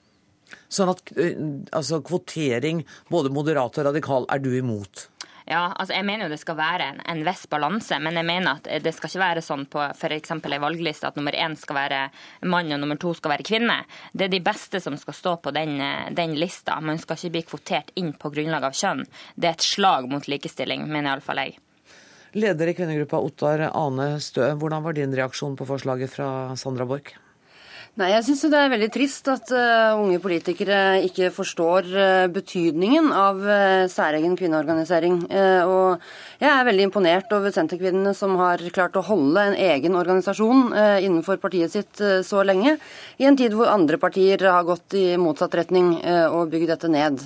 [0.70, 1.36] Sånn at eh,
[1.76, 5.08] altså, kvotering, både moderat og radikal, er du imot?
[5.48, 8.58] Ja, altså jeg mener jo det skal være en, en viss balanse, men jeg mener
[8.58, 10.34] at det skal ikke være sånn på f.eks.
[10.36, 12.00] ei valgliste at nummer én skal være
[12.52, 13.78] mann og nummer to skal være kvinne.
[14.12, 15.80] Det er de beste som skal stå på den,
[16.18, 16.76] den lista.
[16.84, 19.06] Man skal ikke bli kvotert inn på grunnlag av kjønn.
[19.40, 21.56] Det er et slag mot likestilling, mener iallfall jeg.
[22.36, 26.28] Leder i kvinnegruppa Ottar Ane Stø, hvordan var din reaksjon på forslaget fra
[26.60, 27.16] Sandra Borch?
[27.98, 33.08] Nei, Jeg syns det er veldig trist at uh, unge politikere ikke forstår uh, betydningen
[33.10, 35.16] av uh, særegen kvinneorganisering.
[35.66, 36.04] og
[36.38, 41.40] jeg er veldig imponert over Senterkvinnene som har klart å holde en egen organisasjon innenfor
[41.42, 42.76] partiet sitt så lenge,
[43.18, 45.96] i en tid hvor andre partier har gått i motsatt retning
[46.30, 47.24] og bygd dette ned.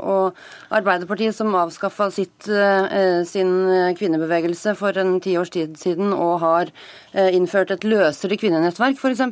[0.00, 0.38] og
[0.72, 3.52] Arbeiderpartiet som avskaffa sin
[4.00, 6.72] kvinnebevegelse for en tiårs tid siden og har
[7.12, 9.26] innført et løsere kvinnenettverk, f.eks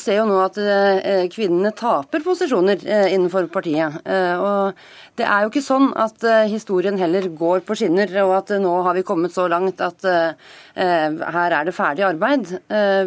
[0.00, 4.00] ser jo nå at eh, kvinnene taper posisjoner eh, innenfor partiet.
[4.40, 4.76] Og
[5.18, 8.96] det er jo ikke sånn at historien heller går på skinner, og at nå har
[8.96, 12.54] vi kommet så langt at her er det ferdig arbeid.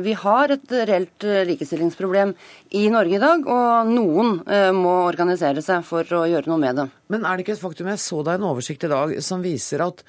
[0.03, 2.36] Vi har et reelt likestillingsproblem
[2.73, 4.39] i Norge i dag, og noen
[4.73, 6.86] må organisere seg for å gjøre noe med det.
[7.13, 9.83] Men er det ikke et faktum, jeg så deg en oversikt i dag som viser
[9.86, 10.01] at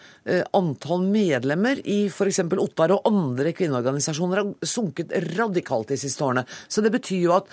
[0.57, 2.41] antall medlemmer i f.eks.
[2.65, 6.47] Ottar og andre kvinneorganisasjoner har sunket radikalt de siste årene.
[6.65, 7.53] Så det betyr jo at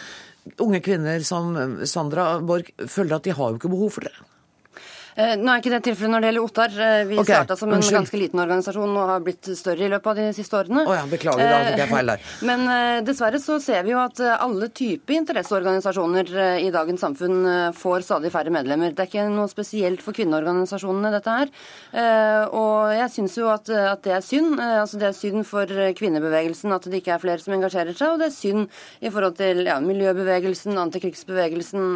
[0.64, 1.52] unge kvinner som
[1.84, 4.16] Sandra Borch føler at de har jo ikke behov for det.
[5.16, 6.76] Eh, nå er ikke det tilfellet når det gjelder Ottar.
[6.86, 7.98] Eh, vi okay, starta som en unnskyld.
[7.98, 10.86] ganske liten organisasjon og har blitt større i løpet av de siste årene.
[10.88, 12.28] Oh ja, beklager, da tok jeg feil der.
[12.50, 12.64] Men
[13.08, 16.32] dessverre så ser vi jo at alle typer interesseorganisasjoner
[16.64, 18.96] i dagens samfunn får stadig færre medlemmer.
[18.96, 21.52] Det er ikke noe spesielt for kvinneorganisasjonene, dette her.
[22.56, 24.60] Og jeg syns jo at, at, det er synd.
[24.62, 28.22] Altså Det er synd for kvinnebevegelsen at det ikke er flere som engasjerer seg, og
[28.22, 31.88] det er synd i forhold til ja, miljøbevegelsen, antikrigsbevegelsen.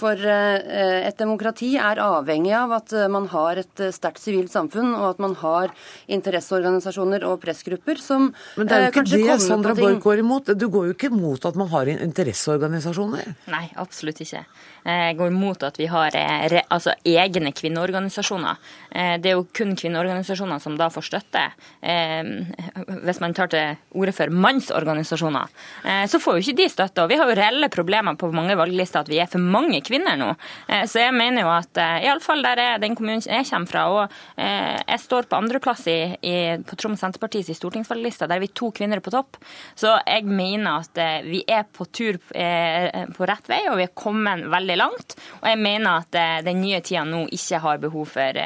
[0.00, 4.94] For et demokrati er avhengig av at eh, man har et eh, sterkt sivilt samfunn,
[4.96, 5.72] og at man har
[6.12, 10.52] interesseorganisasjoner og pressgrupper som Men det er jo eh, ikke det Sandra Borch går imot.
[10.58, 13.34] Du går jo ikke imot at man har interesseorganisasjoner?
[13.52, 14.44] Nei, absolutt ikke.
[14.86, 16.14] Jeg går imot at vi har
[16.70, 18.60] altså, egne kvinneorganisasjoner.
[19.18, 21.42] Det er jo kun kvinneorganisasjoner som da får støtte.
[23.02, 25.50] Hvis man tar til orde for mannsorganisasjoner,
[26.06, 27.02] så får jo ikke de støtte.
[27.02, 30.14] Og vi har jo reelle problemer på mange valglister at vi er for mange kvinner
[30.20, 30.30] nå.
[30.86, 33.84] Så jeg mener jo at Iallfall der er den kommunen jeg kommer fra.
[33.92, 38.28] Og eh, jeg står på andreplass på Troms Senterpartis stortingsvalgliste.
[38.28, 39.38] Der er vi to kvinner er på topp.
[39.78, 43.86] Så jeg mener at eh, vi er på tur eh, på rett vei, og vi
[43.86, 45.16] er kommet veldig langt.
[45.42, 48.40] Og jeg mener at den nye tida nå ikke har behov for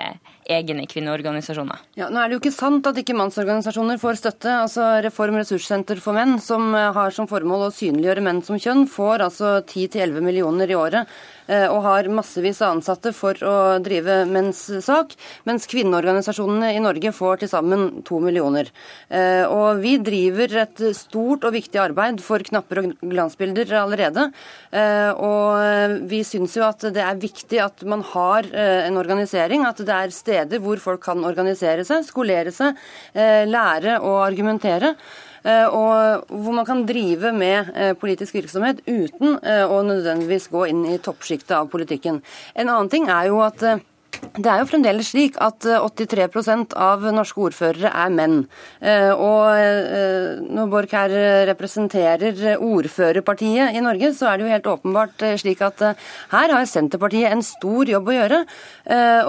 [0.50, 1.82] egne kvinneorganisasjoner.
[1.98, 4.54] Ja, nå er det jo ikke sant at ikke mannsorganisasjoner får støtte.
[4.64, 9.26] Altså Reform ressurssenter for menn, som har som formål å synliggjøre menn som kjønn, får
[9.28, 11.20] altså 10-11 millioner i året.
[11.50, 15.16] Eh, og har massevis av ansatte for å drive menns sak,
[15.48, 18.70] mens kvinneorganisasjonene i Norge får til sammen to millioner.
[19.08, 24.28] Eh, og vi driver et stort og viktig arbeid for knapper og glansbilder allerede.
[24.70, 29.80] Eh, og vi syns jo at det er viktig at man har en organisering, at
[29.82, 32.78] det er steder hvor folk kan organisere seg, skolere seg,
[33.14, 34.94] lære og argumentere.
[35.44, 40.66] Eh, og hvor man kan drive med eh, politisk virksomhet uten eh, å nødvendigvis gå
[40.70, 42.20] inn i toppsjiktet av politikken.
[42.54, 43.62] En annen ting er jo at
[44.36, 48.40] det er jo fremdeles slik at 83% av norske ordførere er menn.
[49.14, 51.14] Og når Borch her
[51.48, 55.86] representerer ordførerpartiet i Norge, så er det jo helt åpenbart slik at
[56.34, 58.42] her har Senterpartiet en stor jobb å gjøre.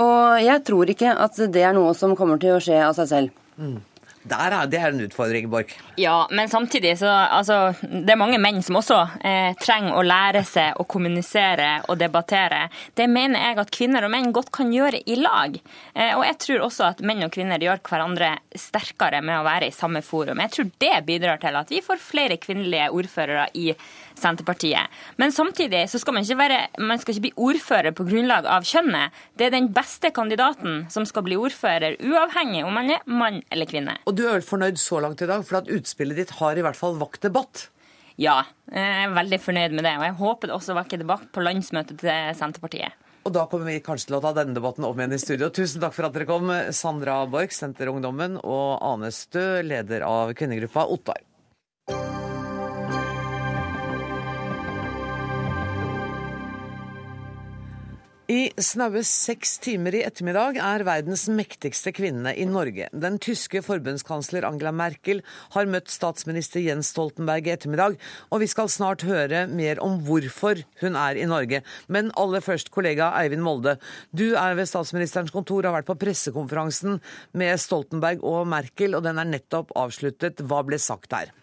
[0.02, 3.13] Og jeg tror ikke at det er noe som kommer til å skje av seg
[3.13, 3.39] selv.
[3.62, 3.80] Mm.
[4.24, 5.74] Der er, det er en utfordring, Borch.
[5.98, 10.44] Ja, men samtidig så altså, Det er mange menn som også eh, trenger å lære
[10.46, 12.68] seg å kommunisere og debattere.
[12.98, 15.58] Det mener jeg at kvinner og menn godt kan gjøre i lag.
[15.96, 19.72] Eh, og jeg tror også at menn og kvinner gjør hverandre sterkere med å være
[19.72, 20.44] i samme forum.
[20.46, 23.72] Jeg tror det bidrar til at vi får flere kvinnelige ordførere i
[24.19, 24.91] Senterpartiet.
[25.21, 28.67] Men samtidig så skal man ikke, være, man skal ikke bli ordfører på grunnlag av
[28.67, 29.17] kjønnet.
[29.38, 33.69] Det er den beste kandidaten som skal bli ordfører, uavhengig om man er mann eller
[33.69, 34.00] kvinne.
[34.10, 36.65] Og du er vel fornøyd så langt i dag, for at utspillet ditt har i
[36.65, 37.67] hvert fall vakt debatt?
[38.21, 39.95] Ja, jeg er veldig fornøyd med det.
[39.97, 42.97] Og jeg håper det også vekker debatt på landsmøtet til Senterpartiet.
[43.21, 45.52] Og da kommer vi kanskje til å ta denne debatten om igjen i studio.
[45.54, 50.88] Tusen takk for at dere kom, Sandra Borch, Senterungdommen, og Ane Stø, leder av kvinnegruppa
[50.89, 51.21] Ottar.
[58.32, 62.86] I snaue seks timer i ettermiddag er verdens mektigste kvinne i Norge.
[62.96, 65.20] Den tyske forbundskansler Angela Merkel
[65.52, 67.98] har møtt statsminister Jens Stoltenberg i ettermiddag,
[68.32, 71.60] og vi skal snart høre mer om hvorfor hun er i Norge.
[71.91, 73.76] Men aller først, kollega Eivind Molde.
[74.15, 77.02] Du er ved statsministerens kontor og har vært på pressekonferansen
[77.36, 80.39] med Stoltenberg og Merkel, og den er nettopp avsluttet.
[80.48, 81.36] Hva ble sagt der?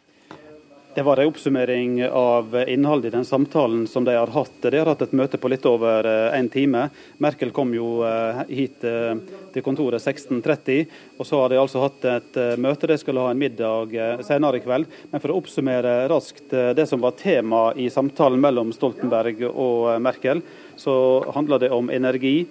[0.95, 4.53] Det var en oppsummering av innholdet i den samtalen som de har hatt.
[4.63, 6.87] De har hatt et møte på litt over eh, en time.
[7.21, 9.13] Merkel kom jo eh, hit eh,
[9.53, 10.89] til kontoret 16.30,
[11.21, 12.89] og så har de altså hatt et møte.
[12.89, 13.93] De skulle ha en middag
[14.27, 14.89] senere i kveld.
[15.13, 20.41] Men for å oppsummere raskt det som var tema i samtalen mellom Stoltenberg og Merkel,
[20.79, 20.97] så
[21.35, 22.47] handler det om energi.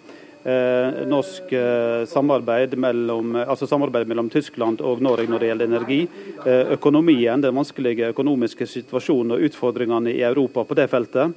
[0.47, 5.97] Eh, norsk eh, samarbeid mellom, altså samarbeid mellom Tyskland og Norge når det gjelder energi.
[6.45, 11.35] Eh, økonomien, den vanskelige økonomiske situasjonen og utfordringene i Europa på det feltet.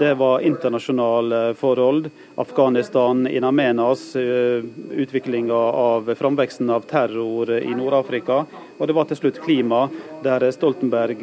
[0.00, 2.10] Det var internasjonale forhold.
[2.34, 8.42] Afghanistan, In Amenas, utviklinga av framveksten av terror i Nord-Afrika.
[8.78, 9.86] Og det var til slutt klima,
[10.26, 11.22] der Stoltenberg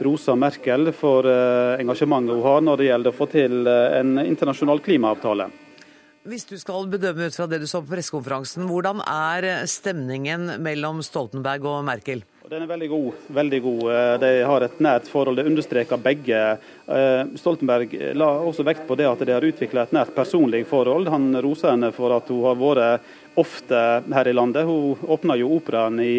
[0.00, 5.50] rosa Merkel for engasjementet hun har når det gjelder å få til en internasjonal klimaavtale.
[6.28, 10.98] Hvis du skal bedømme ut fra det du så på pressekonferansen, hvordan er stemningen mellom
[11.00, 12.20] Stoltenberg og Merkel?
[12.50, 13.22] Den er veldig god.
[13.38, 13.86] veldig god.
[14.20, 15.40] De har et nært forhold.
[15.40, 16.42] Det understreker begge.
[16.84, 21.08] Eh, Stoltenberg la også vekt på det at de har utvikla et nært personlig forhold.
[21.08, 23.08] Han roser henne for at hun har vært
[23.40, 24.68] ofte her i landet.
[24.68, 26.14] Hun åpna jo operaen i,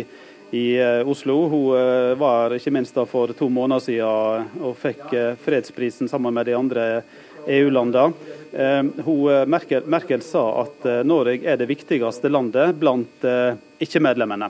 [0.58, 1.44] i eh, Oslo.
[1.54, 5.14] Hun eh, var ikke minst for to måneder siden og fikk
[5.46, 6.92] fredsprisen sammen med de andre
[7.50, 8.38] EU-landene.
[8.52, 13.26] Hun, Merkel, Merkel sa at Norge er det viktigste landet blant
[13.78, 14.50] ikke-medlemmene.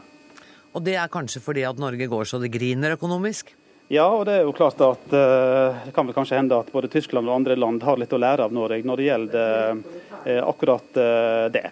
[0.71, 3.51] Og det er kanskje fordi at Norge går så det griner økonomisk?
[3.89, 7.27] Ja, og det er jo klart at det kan vel kanskje hende at både Tyskland
[7.27, 9.79] og andre land har litt å lære av Norge når det gjelder
[10.45, 10.99] akkurat
[11.51, 11.65] det.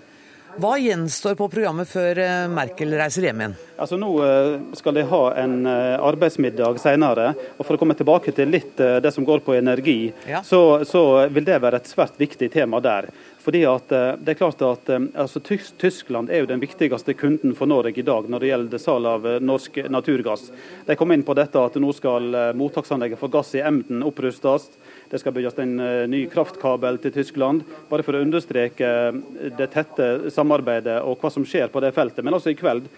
[0.58, 3.52] Hva gjenstår på programmet før eh, Merkel reiser hjem igjen?
[3.78, 7.28] Altså Nå eh, skal de ha en eh, arbeidsmiddag senere.
[7.60, 10.42] og For å komme tilbake til litt det som går på energi, ja.
[10.42, 13.12] så, så, vil det være et svært viktig tema der.
[13.46, 18.02] Fordi at det er klart at altså, Tyskland er jo den viktigste kunden for Norge
[18.02, 20.50] i dag når det gjelder salg av norsk naturgass.
[20.90, 24.68] De kom inn på dette at nå skal mottaksanlegget for gass i Emden opprustes.
[25.10, 27.64] Det skal bygges en eh, ny kraftkabel til Tyskland.
[27.88, 32.26] Bare for å understreke eh, det tette samarbeidet og hva som skjer på det feltet.
[32.28, 32.90] Men også i kveld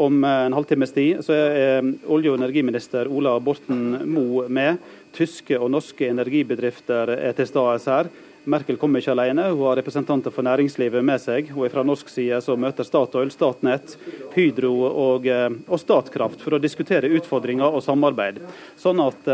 [0.00, 4.80] om eh, en halvtimes tid så er olje- og energiminister Ola Borten Moe med.
[5.12, 8.08] Tyske og norske energibedrifter er til stede her.
[8.50, 11.50] Merkel kommer ikke alene, hun har representanter for næringslivet med seg.
[11.52, 13.98] Hun er fra norsk side som møter Statoil, Statnett,
[14.32, 18.40] Hydro og, og Statkraft for å diskutere utfordringer og samarbeid.
[18.80, 19.28] Sånn at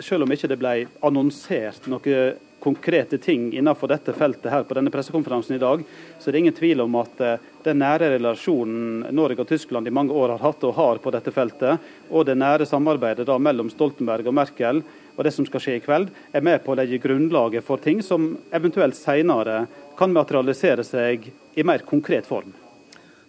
[0.00, 0.74] selv om ikke det ble
[1.04, 5.82] annonsert noen konkrete ting innenfor dette feltet her på denne pressekonferansen i dag,
[6.18, 9.94] så er det ingen tvil om at eh, den nære relasjonen Norge og Tyskland i
[9.94, 11.78] mange år har hatt og har på dette feltet,
[12.10, 14.82] og det nære samarbeidet da mellom Stoltenberg og Merkel,
[15.16, 18.02] og det som skal skje i kveld, er med på å legge grunnlaget for ting
[18.06, 19.64] som eventuelt senere
[19.98, 22.54] kan materialisere seg i mer konkret form.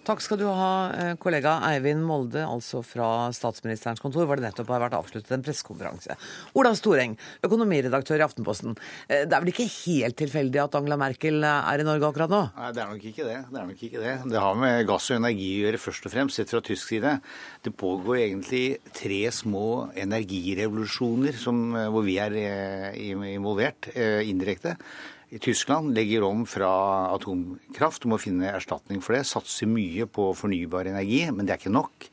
[0.10, 4.72] Takk skal du ha, eh, kollega Eivind Molde, altså fra statsministerens kontor, hvor det nettopp
[4.74, 6.16] har vært avsluttet en pressekonferanse.
[6.58, 7.14] Ola Storeng,
[7.46, 8.74] økonomiredaktør i Aftenposten.
[9.06, 12.42] Eh, det er vel ikke helt tilfeldig at Angela Merkel er i Norge akkurat nå?
[12.58, 13.38] Nei, det er nok ikke det.
[13.52, 14.16] Det, nok ikke det.
[14.34, 17.14] det har med gass og energi å gjøre først og fremst, sett fra tysk side.
[17.62, 18.66] Det pågår egentlig
[18.98, 22.34] tre små energirevolusjoner som, eh, hvor vi er
[22.98, 24.74] involvert indirekte.
[25.38, 26.70] Tyskland legger om fra
[27.14, 29.28] atomkraft må finne erstatning for det.
[29.30, 32.08] Satser mye på fornybar energi, men det er ikke nok.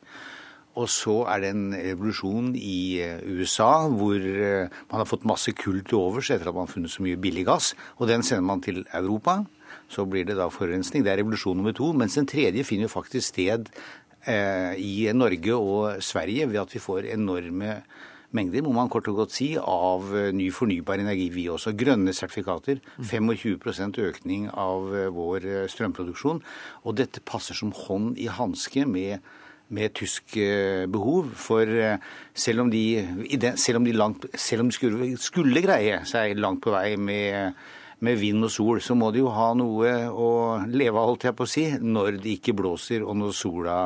[0.76, 5.54] Og så er det en revolusjon i eh, USA hvor eh, man har fått masse
[5.56, 7.70] kull til overs etter at man har funnet så mye billig gass.
[7.96, 9.38] Og den sender man til Europa.
[9.88, 11.04] Så blir det da forurensning.
[11.06, 11.94] Det er revolusjon nummer to.
[11.96, 13.70] Mens den tredje finner jo faktisk sted
[14.28, 17.78] eh, i Norge og Sverige ved at vi får enorme
[18.36, 21.74] mengder, må man kort og godt si, av eh, ny fornybar energi, vi også.
[21.78, 22.82] Grønne sertifikater.
[23.00, 26.42] 25% økning av eh, vår eh, strømproduksjon.
[26.84, 29.34] Og dette passer som hånd i hanske med
[29.66, 30.36] med tysk
[30.94, 31.32] behov.
[31.34, 31.66] For
[32.38, 32.82] selv om de,
[33.58, 37.56] selv om de, langt, selv om de skulle, skulle, greie seg langt på vei med,
[37.98, 40.28] med, vind og sol, så må de jo ha noe å
[40.70, 43.80] leve av, holdt jeg på å si, når det ikke blåser og når sola,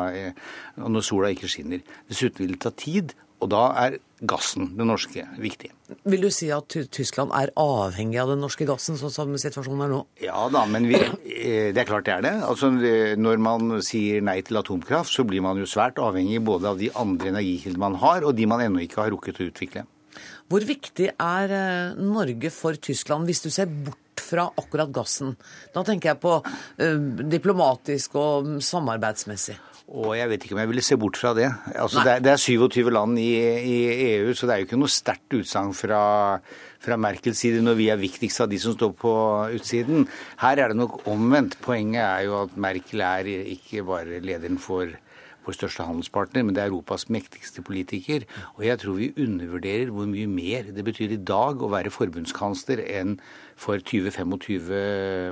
[0.84, 1.80] og når sola ikke skinner.
[2.12, 5.70] Dessuten vil det ta tid, og da er gassen, den norske, viktig.
[6.04, 9.94] Vil du si at Tyskland er avhengig av den norske gassen, sånn som situasjonen er
[9.94, 10.00] nå?
[10.20, 12.34] Ja da, men vi, eh, det er klart det er det.
[12.44, 12.68] Altså,
[13.16, 16.92] når man sier nei til atomkraft, så blir man jo svært avhengig både av de
[17.00, 19.86] andre energikildene man har, og de man ennå ikke har rukket å utvikle.
[20.50, 25.36] Hvor viktig er eh, Norge for Tyskland, hvis du ser bort fra akkurat gassen?
[25.74, 26.88] Da tenker jeg på ø,
[27.30, 29.56] diplomatisk og samarbeidsmessig.
[29.90, 31.48] Og jeg vet ikke om jeg ville se bort fra det.
[31.74, 33.78] Altså, det, er, det, er, 27 land i, i,
[34.12, 36.02] EU, så det er jo ikke noe sterkt utsagn fra,
[36.78, 39.12] fra Merkels side når vi er viktigst av de som står på
[39.58, 40.06] utsiden.
[40.44, 41.58] Her er det nok omvendt.
[41.64, 44.94] Poenget er jo at Merkel er ikke bare lederen for
[45.46, 48.26] vår største handelspartner, men det er Europas mektigste politiker.
[48.58, 52.84] Og jeg tror vi undervurderer hvor mye mer det betyr i dag å være forbundskansler
[52.86, 53.16] enn
[53.60, 54.72] for 20-25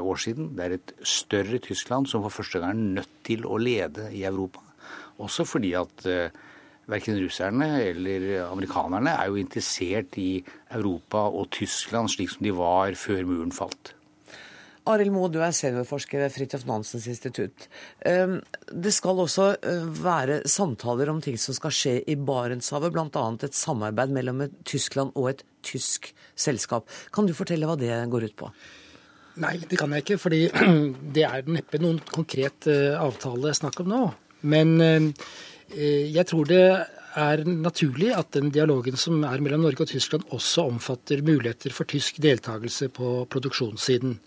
[0.04, 0.52] år siden.
[0.56, 4.24] Det er et større Tyskland som for første gang er nødt til å lede i
[4.28, 4.60] Europa.
[5.18, 6.28] Også fordi at uh,
[6.88, 10.42] verken russerne eller amerikanerne er jo interessert i
[10.76, 13.94] Europa og Tyskland slik som de var før muren falt.
[14.88, 17.66] Arild Moe, du er seniorforsker ved Fridtjof Nansens institutt.
[18.08, 18.38] Ehm,
[18.72, 23.24] det skal også eh, være samtaler om ting som skal skje i Barentshavet, bl.a.
[23.44, 26.88] et samarbeid mellom et Tyskland og et tysk selskap.
[27.12, 28.52] Kan du fortelle hva det går ut på?
[29.42, 30.46] Nei, det kan jeg ikke, fordi
[31.16, 34.04] det er neppe noen konkret eh, avtale snakk om nå.
[34.48, 35.10] Men eh,
[36.14, 36.64] jeg tror det
[37.18, 41.88] er naturlig at den dialogen som er mellom Norge og Tyskland også omfatter muligheter for
[41.88, 44.18] tysk deltakelse på produksjonssiden.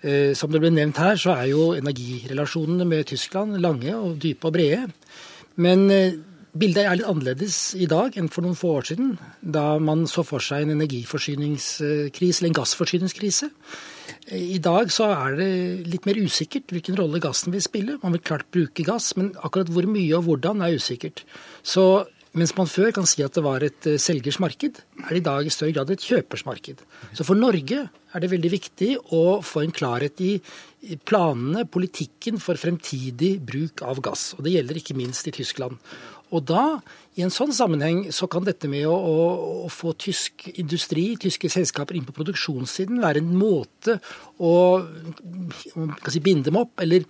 [0.00, 4.48] Eh, som det ble nevnt her, så er jo energirelasjonene med Tyskland lange og dype
[4.48, 4.86] og brede.
[5.60, 6.16] Men eh,
[6.56, 10.24] bildet er litt annerledes i dag enn for noen få år siden, da man så
[10.26, 13.50] for seg en energiforsyningskrise, eller en gassforsyningskrise.
[14.30, 15.50] Eh, I dag så er det
[15.92, 17.98] litt mer usikkert hvilken rolle gassen vil spille.
[18.00, 21.26] Man vil klart bruke gass, men akkurat hvor mye og hvordan er usikkert.
[21.60, 22.06] Så
[22.38, 25.26] Mens man før kan si at det var et eh, selgers marked, er det i
[25.26, 26.84] dag i større grad et kjøpers marked.
[27.10, 30.36] Så for Norge er det veldig viktig å få en klarhet i
[31.06, 34.30] planene, politikken for fremtidig bruk av gass.
[34.36, 35.80] Og det gjelder ikke minst i Tyskland.
[36.30, 36.78] Og da,
[37.18, 39.24] i en sånn sammenheng, så kan dette med å, å,
[39.66, 43.96] å få tysk industri, tyske selskaper inn på produksjonssiden, være en måte
[44.38, 44.52] å,
[46.06, 47.02] si, binde dem opp, eller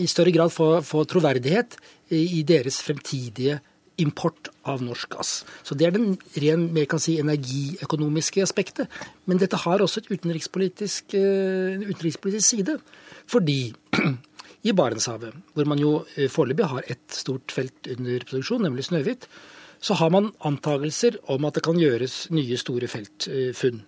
[0.00, 1.76] i større grad få, få troverdighet
[2.16, 3.60] i deres fremtidige
[4.00, 5.44] import av norsk gass.
[5.62, 8.88] Så Det er den ren mer kan si, energiøkonomiske aspektet.
[9.26, 12.78] Men dette har også et utenrikspolitisk, uh, utenrikspolitisk side.
[13.26, 13.74] Fordi
[14.68, 19.26] i Barentshavet, hvor man jo eh, foreløpig har ett stort felt under produksjon, nemlig Snøhvit,
[19.82, 23.80] så har man antagelser om at det kan gjøres nye store feltfunn.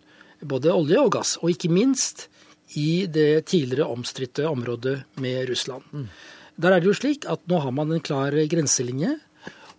[0.43, 1.37] Både olje og gass.
[1.43, 2.27] Og ikke minst
[2.75, 5.87] i det tidligere omstridte området med Russland.
[5.93, 6.09] Mm.
[6.57, 9.17] Der er det jo slik at nå har man en klar grenselinje.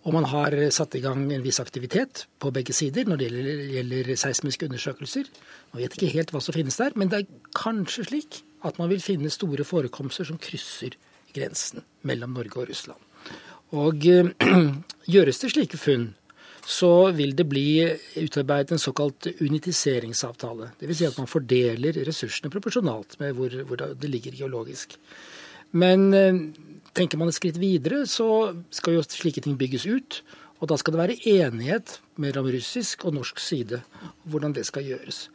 [0.06, 3.62] Og man har satt i gang en viss aktivitet på begge sider når det gjelder,
[3.74, 5.30] gjelder seismiske undersøkelser.
[5.72, 8.90] Man vet ikke helt hva som finnes der, men det er kanskje slik at man
[8.92, 10.94] vil finne store forekomster som krysser
[11.34, 13.02] grensen mellom Norge og Russland.
[13.74, 14.30] Og øh,
[15.14, 16.12] gjøres det slike funn,
[16.66, 17.66] så vil det bli
[18.18, 20.70] utarbeidet en såkalt unitiseringsavtale.
[20.80, 20.98] Dvs.
[20.98, 24.96] Si at man fordeler ressursene proporsjonalt med hvor, hvor det ligger geologisk.
[25.74, 26.40] Men øh,
[26.96, 30.20] tenker man et skritt videre, så skal jo slike ting bygges ut.
[30.60, 33.82] Og da skal det være enighet mellom russisk og norsk side
[34.24, 35.26] hvordan det skal gjøres.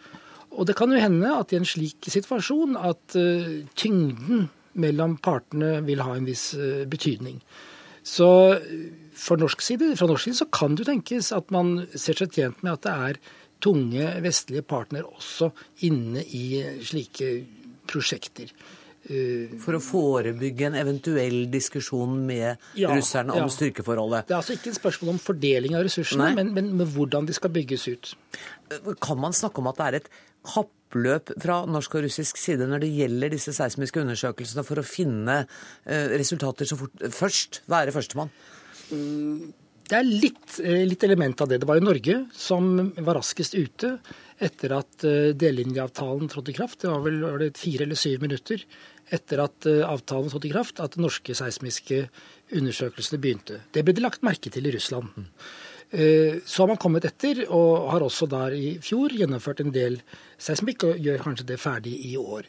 [0.52, 4.50] Og det kan jo hende at i en slik situasjon at uh, tyngden
[4.82, 7.38] mellom partene vil ha en viss uh, betydning.
[8.04, 8.28] Så
[9.14, 12.34] for norsk side, fra norsk side så kan det jo tenkes at man ser seg
[12.34, 13.20] tjent med at det er
[13.62, 15.52] tunge vestlige partner også
[15.86, 17.30] inne i slike
[17.92, 18.50] prosjekter.
[19.02, 23.54] Uh, for å forebygge en eventuell diskusjon med ja, russerne om ja.
[23.54, 24.28] styrkeforholdet.
[24.30, 27.34] Det er altså ikke et spørsmål om fordeling av ressursene, men, men med hvordan de
[27.34, 28.12] skal bygges ut.
[29.02, 30.12] Kan man snakke om at det er et
[30.48, 35.42] kappløp fra norsk og russisk side når det gjelder disse seismiske undersøkelsene for å finne
[35.42, 37.64] eh, resultater så fort først?
[37.72, 38.32] Være førstemann?
[39.92, 41.62] Det er litt, eh, litt, element av det.
[41.62, 43.98] Det var jo Norge som var raskest ute
[44.42, 46.82] etter at eh, delelinjeavtalen trådte i kraft.
[46.84, 48.66] Det var vel var det fire eller syv minutter
[49.12, 52.06] etter at avtalen trådte i kraft, at de norske seismiske
[52.56, 53.58] undersøkelsene begynte.
[53.76, 55.10] Det ble det lagt merke til i Russland.
[55.92, 60.00] Eh, så har man kommet etter, og har også der i fjor gjennomført en del
[60.40, 62.48] seismikk, og gjør kanskje det ferdig i år.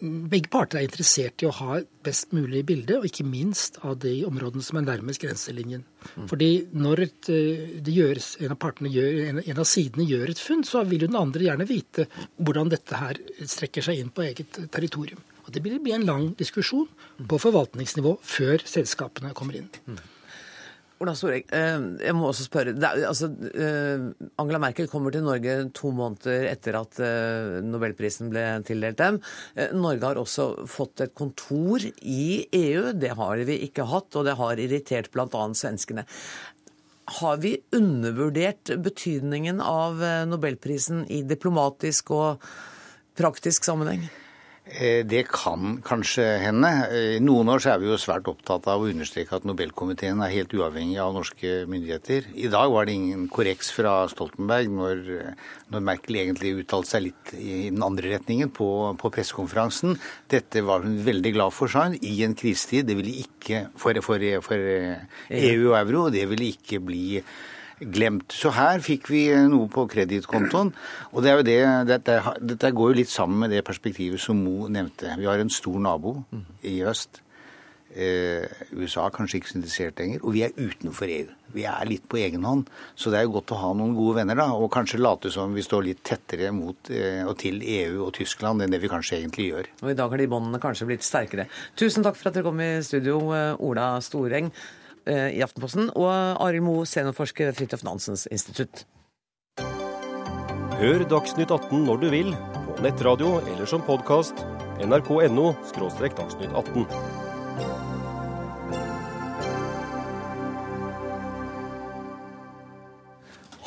[0.00, 4.12] Begge parter er interessert i å ha best mulig bilde, og ikke minst av de
[4.28, 5.82] områdene som er nærmest grenselinjen.
[6.14, 6.28] Mm.
[6.30, 10.84] Fordi når et, eh, gjøres, en, av gjør, en, av sidene gjør et funn, så
[10.86, 15.18] vil jo den andre gjerne vite hvordan dette her strekker seg inn på eget territorium.
[15.46, 16.88] Og Det blir en lang diskusjon
[17.26, 19.70] på forvaltningsnivå før selskapene kommer inn.
[19.86, 19.98] Mm.
[20.98, 22.72] Ola Storeng, eh, jeg må også spørre.
[23.06, 24.08] Altså, eh,
[24.42, 29.20] Angela Merkel kommer til Norge to måneder etter at eh, nobelprisen ble tildelt dem.
[29.78, 32.90] Norge har også fått et kontor i EU.
[32.98, 35.46] Det har vi ikke hatt, og det har irritert bl.a.
[35.54, 36.02] svenskene.
[37.22, 42.48] Har vi undervurdert betydningen av nobelprisen i diplomatisk og
[43.16, 44.10] praktisk sammenheng?
[44.68, 46.68] Eh, det kan kanskje hende.
[46.92, 50.20] I eh, noen år så er vi jo svært opptatt av å understreke at Nobelkomiteen
[50.24, 52.28] er helt uavhengig av norske myndigheter.
[52.36, 55.02] I dag var det ingen korreks fra Stoltenberg når,
[55.72, 58.68] når Merkel egentlig uttalte seg litt i den andre retningen på,
[59.00, 59.96] på pressekonferansen.
[60.28, 62.90] Dette var hun veldig glad for, sa hun, i en krisetid.
[62.90, 67.22] Det ville ikke for, for, for EU og euro, det ville ikke bli
[67.80, 68.32] glemt.
[68.34, 70.72] Så her fikk vi noe på kredittkontoen.
[71.12, 75.14] Og det det, dette, dette, går jo litt sammen med det perspektivet som Mo nevnte.
[75.18, 76.20] Vi har en stor nabo
[76.62, 77.22] i øst.
[77.88, 78.44] Eh,
[78.76, 80.20] USA er kanskje ikke så interessert lenger.
[80.22, 81.30] Og vi er utenfor EU.
[81.54, 82.66] Vi er litt på egen hånd.
[82.94, 84.50] Så det er jo godt å ha noen gode venner, da.
[84.52, 88.62] Og kanskje late som vi står litt tettere mot eh, og til EU og Tyskland
[88.62, 89.70] enn det vi kanskje egentlig gjør.
[89.82, 91.48] Og i dag har de båndene kanskje blitt sterkere.
[91.78, 94.52] Tusen takk for at dere kom i studio, eh, Ola Storeng.
[95.08, 96.08] Eh, i Aftenposten, og
[96.44, 98.84] Arild Moe, seniorforsker ved Fridtjof Nansens institutt.
[100.78, 102.34] Hør Dagsnytt 18 når du vil,
[102.68, 104.44] på nettradio eller som podkast.
[104.84, 105.54] nrk.no–
[106.20, 107.17] dagsnytt 18.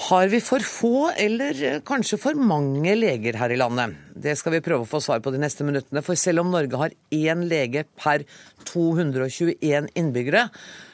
[0.01, 3.93] Har vi for få eller kanskje for mange leger her i landet?
[4.17, 6.01] Det skal vi prøve å få svar på de neste minuttene.
[6.01, 8.23] For selv om Norge har én lege per
[8.65, 10.47] 221 innbyggere,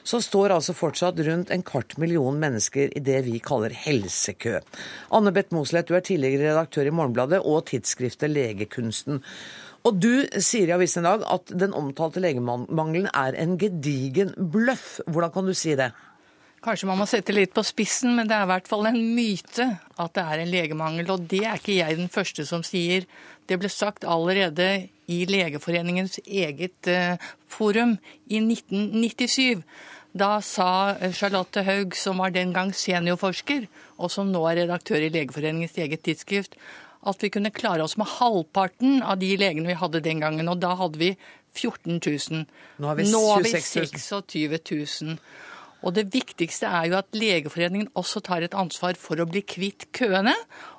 [0.03, 4.59] så står altså fortsatt rundt en kvart million mennesker i det vi kaller helsekø.
[5.15, 9.23] Anne Beth Mosleth, du er tidligere redaktør i Morgenbladet og tidsskriftet Legekunsten.
[9.87, 14.97] Og du sier i avisen i dag at den omtalte legemangelen er en gedigen bløff.
[15.07, 15.93] Hvordan kan du si det?
[16.65, 19.67] Kanskje man må sette litt på spissen, men det er i hvert fall en myte
[20.01, 21.11] at det er en legemangel.
[21.13, 23.05] Og det er ikke jeg den første som sier.
[23.47, 27.95] Det ble sagt allerede i Legeforeningens eget eh, forum
[28.27, 29.61] i 1997.
[30.17, 33.67] Da sa Charlotte Haug, som var den gang seniorforsker,
[34.01, 36.57] og som nå er redaktør i Legeforeningens eget tidsskrift,
[37.07, 40.49] at vi kunne klare oss med halvparten av de legene vi hadde den gangen.
[40.49, 41.13] Og da hadde vi
[41.53, 42.47] 14 000.
[42.81, 44.11] Nå har vi Nå har vi 26
[45.05, 45.19] 000.
[45.77, 45.83] 26 000.
[45.85, 49.87] Og det viktigste er jo at Legeforeningen også tar et ansvar for å bli kvitt
[49.95, 50.33] køene.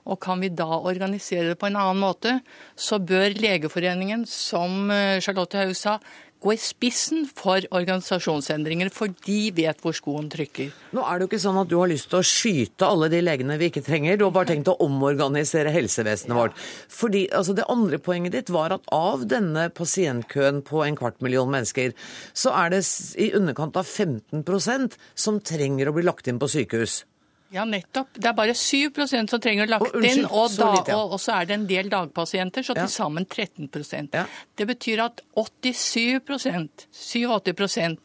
[0.08, 2.38] Og kan vi da organisere det på en annen måte,
[2.74, 5.98] så bør Legeforeningen, som eh, Charlotte Haug sa,
[6.42, 10.70] gå i spissen for organisasjonsendringer, for de vet hvor skoen trykker.
[10.94, 13.22] Nå er det jo ikke sånn at du har lyst til å skyte alle de
[13.24, 14.18] legene vi ikke trenger.
[14.18, 16.56] Du har bare tenkt å omorganisere helsevesenet vårt.
[16.88, 21.50] Fordi altså, Det andre poenget ditt var at av denne pasientkøen på en kvart million
[21.50, 21.94] mennesker,
[22.32, 22.84] så er det
[23.18, 27.02] i underkant av 15% som trenger å bli lagt inn på sykehus.
[27.50, 28.10] Ja, nettopp.
[28.12, 30.96] Det er bare 7% som trenger å lagt Å, inn, og, så ja.
[30.98, 32.84] og, og så er det en del dagpasienter, så Ja.
[32.84, 33.70] til sammen 13
[34.12, 34.26] ja.
[34.56, 37.98] Det betyr at 87% 87%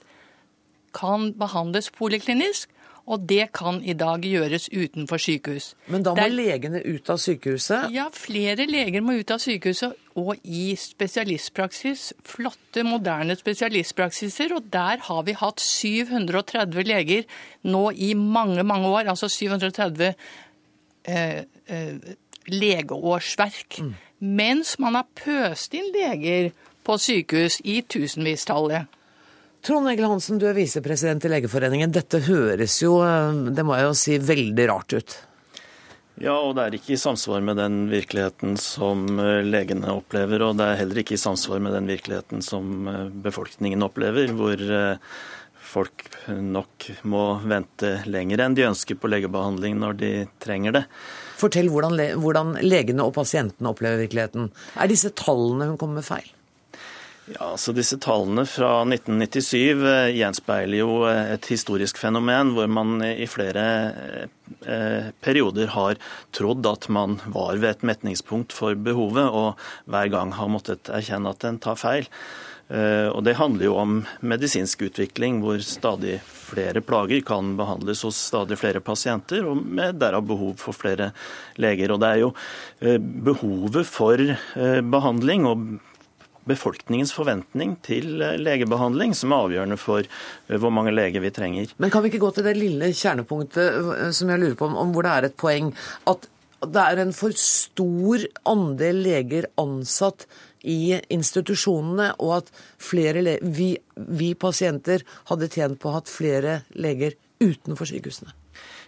[0.94, 2.70] kan behandles poliklinisk,
[3.06, 5.74] og det kan i dag gjøres utenfor sykehus.
[5.88, 7.92] Men da må Det er- legene ut av sykehuset.
[7.92, 12.14] Ja, flere leger må ut av sykehuset og i spesialistpraksis.
[12.24, 14.56] Flotte, moderne spesialistpraksiser.
[14.56, 17.24] Og der har vi hatt 730 leger
[17.64, 19.10] nå i mange, mange år.
[19.10, 20.16] Altså 730
[21.06, 21.98] eh, eh,
[22.48, 23.82] legeårsverk.
[24.22, 26.52] Mens man har pøst inn leger
[26.86, 28.88] på sykehus i tusenvistallet.
[29.64, 31.92] Trond Egil Hansen, du er visepresident i Legeforeningen.
[31.96, 35.16] Dette høres jo, eh, det må jeg jo si, veldig rart ut.
[36.20, 40.44] Ja, og det er ikke i samsvar med den virkeligheten som eh, legene opplever.
[40.44, 44.68] Og det er heller ikke i samsvar med den virkeligheten som eh, befolkningen opplever, hvor
[45.64, 50.86] folk nok må vente lenger enn de ønsker på legebehandling når de trenger det.
[51.40, 54.52] Fortell hvordan, le hvordan legene og pasientene opplever virkeligheten.
[54.76, 56.33] Er disse tallene hun kommer med feil?
[57.26, 62.98] Ja, så Disse tallene fra 1997 eh, gjenspeiler jo eh, et historisk fenomen hvor man
[63.06, 63.64] i flere
[64.68, 66.02] eh, perioder har
[66.36, 69.56] trodd at man var ved et metningspunkt for behovet, og
[69.88, 72.12] hver gang har måttet erkjenne at en tar feil.
[72.74, 76.16] Og Det handler jo om medisinsk utvikling, hvor stadig
[76.54, 81.12] flere plager kan behandles hos stadig flere pasienter, og med derav behov for flere
[81.62, 81.94] leger.
[81.94, 82.32] Og Det er jo
[82.82, 85.68] eh, behovet for eh, behandling og
[86.50, 91.74] befolkningens forventning til eh, legebehandling som er avgjørende for eh, hvor mange leger vi trenger.
[91.82, 94.78] Men kan vi ikke gå til det lille kjernepunktet eh, som jeg lurer på om,
[94.84, 95.74] om hvor det er et poeng?
[96.10, 96.30] At
[96.64, 100.28] det er en for stor andel leger ansatt
[100.64, 102.54] i institusjonene, og at
[103.44, 108.32] vi, vi pasienter hadde tjent på å ha flere leger utenfor sykehusene.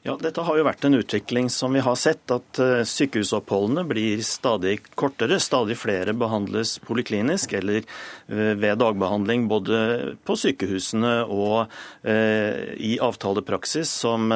[0.06, 4.20] Ja, Dette har jo vært en utvikling som vi har sett, at eh, sykehusoppholdene blir
[4.22, 5.40] stadig kortere.
[5.42, 9.80] Stadig flere behandles poliklinisk eller eh, ved dagbehandling både
[10.22, 11.74] på sykehusene og
[12.06, 14.30] eh, i avtalepraksis, som,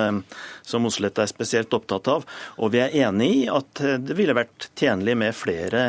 [0.66, 2.26] som Oslet er spesielt opptatt av.
[2.58, 5.84] Og vi er enig i at det ville vært tjenlig med flere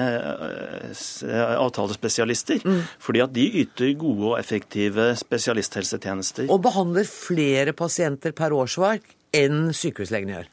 [1.57, 2.83] avtalespesialister, mm.
[3.01, 6.53] fordi at de yter gode og effektive spesialisthelsetjenester.
[6.53, 10.49] Og behandler flere pasienter per årsverk enn sykehuslegene gjør.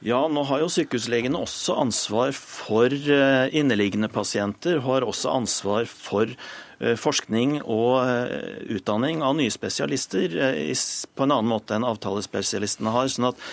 [0.00, 4.78] Ja, nå har jo sykehuslegene også ansvar for eh, inneliggende pasienter.
[4.86, 11.52] Har også ansvar for eh, forskning og eh, utdanning av nye spesialister på en annen
[11.52, 13.12] måte enn avtalespesialistene har.
[13.12, 13.44] sånn at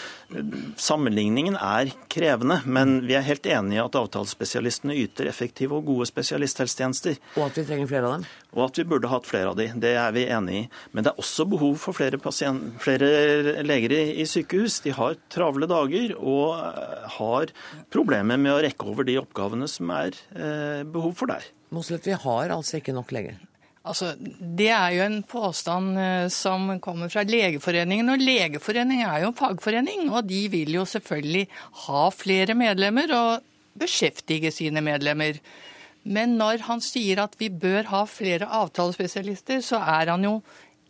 [0.77, 6.07] Sammenligningen er krevende, men vi er helt enige i at avtalespesialistene yter effektive og gode
[6.09, 7.15] spesialisthelsetjenester.
[7.37, 8.27] Og at vi trenger flere av dem.
[8.57, 10.63] Og at vi burde hatt flere av de, det er vi enig i.
[10.91, 14.81] Men det er også behov for flere, pasient, flere leger i, i sykehus.
[14.83, 17.53] De har travle dager og eh, har
[17.93, 21.47] problemer med å rekke over de oppgavene som er eh, behov for der.
[21.71, 23.39] Moslet, vi har altså ikke nok leger.
[23.87, 28.09] Altså, Det er jo en påstand eh, som kommer fra Legeforeningen.
[28.13, 31.47] Og Legeforeningen er jo en fagforening, og de vil jo selvfølgelig
[31.87, 33.41] ha flere medlemmer og
[33.77, 35.39] beskjeftige sine medlemmer.
[36.07, 40.37] Men når han sier at vi bør ha flere avtalespesialister, så er han jo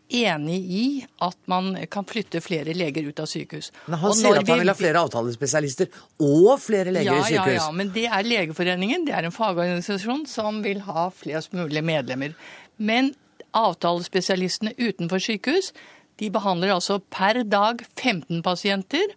[0.07, 0.83] enig i
[1.25, 3.71] at man kan flytte flere leger ut av sykehus.
[3.89, 5.89] Men han sier at han vi- vil ha flere avtalespesialister
[6.23, 7.57] og flere leger ja, i sykehus.
[7.57, 9.03] Ja, ja, men det er Legeforeningen.
[9.09, 12.37] Det er en fagorganisasjon som vil ha flest mulig medlemmer.
[12.77, 13.13] Men
[13.57, 15.71] avtalespesialistene utenfor sykehus
[16.17, 19.13] de behandler altså per dag 15 pasienter.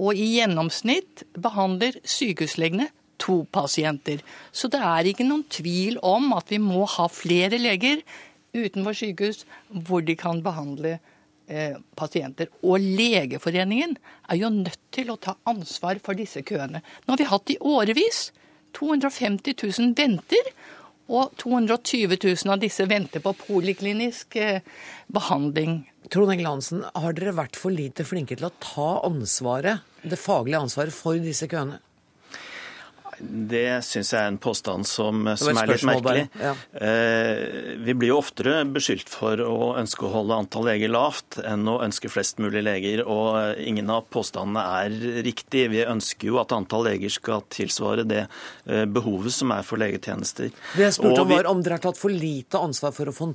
[0.00, 2.88] Og i gjennomsnitt behandler sykehuslegene
[3.20, 4.22] to pasienter.
[4.52, 8.00] Så det er ikke noen tvil om at vi må ha flere leger
[8.56, 9.44] utenfor sykehus
[9.84, 10.96] hvor de kan behandle
[11.50, 12.48] eh, pasienter.
[12.64, 13.98] Og Legeforeningen
[14.30, 16.80] er jo nødt til å ta ansvar for disse køene.
[17.04, 18.30] Nå har vi hatt i årevis.
[18.70, 20.50] 250 000 venter,
[21.10, 24.62] og 220 000 av disse venter på poliklinisk eh,
[25.10, 25.82] behandling.
[26.10, 26.62] Trond Engel
[26.94, 31.50] har dere vært for lite flinke til å ta ansvaret, det faglige ansvaret for disse
[31.50, 31.80] køene?
[33.20, 36.24] Det syns jeg er en påstand som, som er litt merkelig.
[36.40, 36.54] ja.
[36.72, 41.68] Eh, vi blir jo oftere beskyldt for å ønske å holde antall leger lavt enn
[41.70, 45.66] å ønske flest mulig leger, og eh, ingen av påstandene er riktig.
[45.74, 50.52] Vi ønsker jo at antall leger skal tilsvare det eh, behovet som er for legetjenester.
[50.74, 53.32] Det jeg spurte om var om dere har tatt for lite ansvar for å få,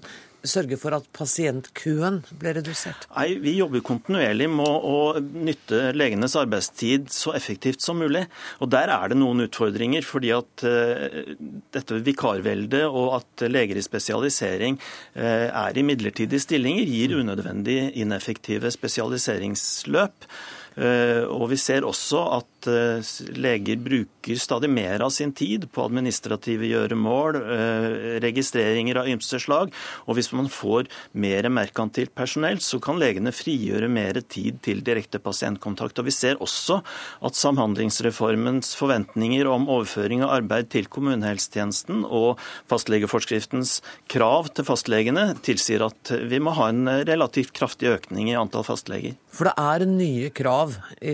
[0.49, 3.07] sørge for at pasientkøen ble redusert.
[3.15, 8.25] Nei, Vi jobber kontinuerlig med å, å nytte legenes arbeidstid så effektivt som mulig.
[8.63, 10.05] Og Der er det noen utfordringer.
[10.05, 11.35] fordi at uh,
[11.75, 14.77] dette vikarveldet og at leger i spesialisering
[15.15, 20.29] uh, er i midlertidige stillinger, gir unødvendig ineffektive spesialiseringsløp.
[20.75, 25.85] Eh, og vi ser også at eh, leger bruker stadig mer av sin tid på
[25.85, 27.87] administrative gjøremål, eh,
[28.23, 29.71] registreringer av ymse slag.
[30.05, 35.21] Og hvis man får mer merkantilt personell, så kan legene frigjøre mer tid til direkte
[35.23, 35.99] pasientkontakt.
[36.01, 36.81] Og vi ser også
[37.25, 43.79] at Samhandlingsreformens forventninger om overføring av arbeid til kommunehelsetjenesten og fastlegeforskriftens
[44.11, 49.15] krav til fastlegene tilsier at vi må ha en relativt kraftig økning i antall fastleger.
[49.35, 50.64] For det er nye krav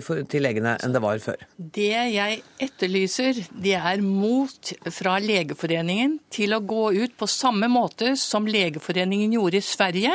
[0.06, 1.42] for- til legene enn det var før.
[1.58, 8.16] Det jeg etterlyser, det er mot fra Legeforeningen til å gå ut på samme måte
[8.18, 10.14] som Legeforeningen gjorde i Sverige.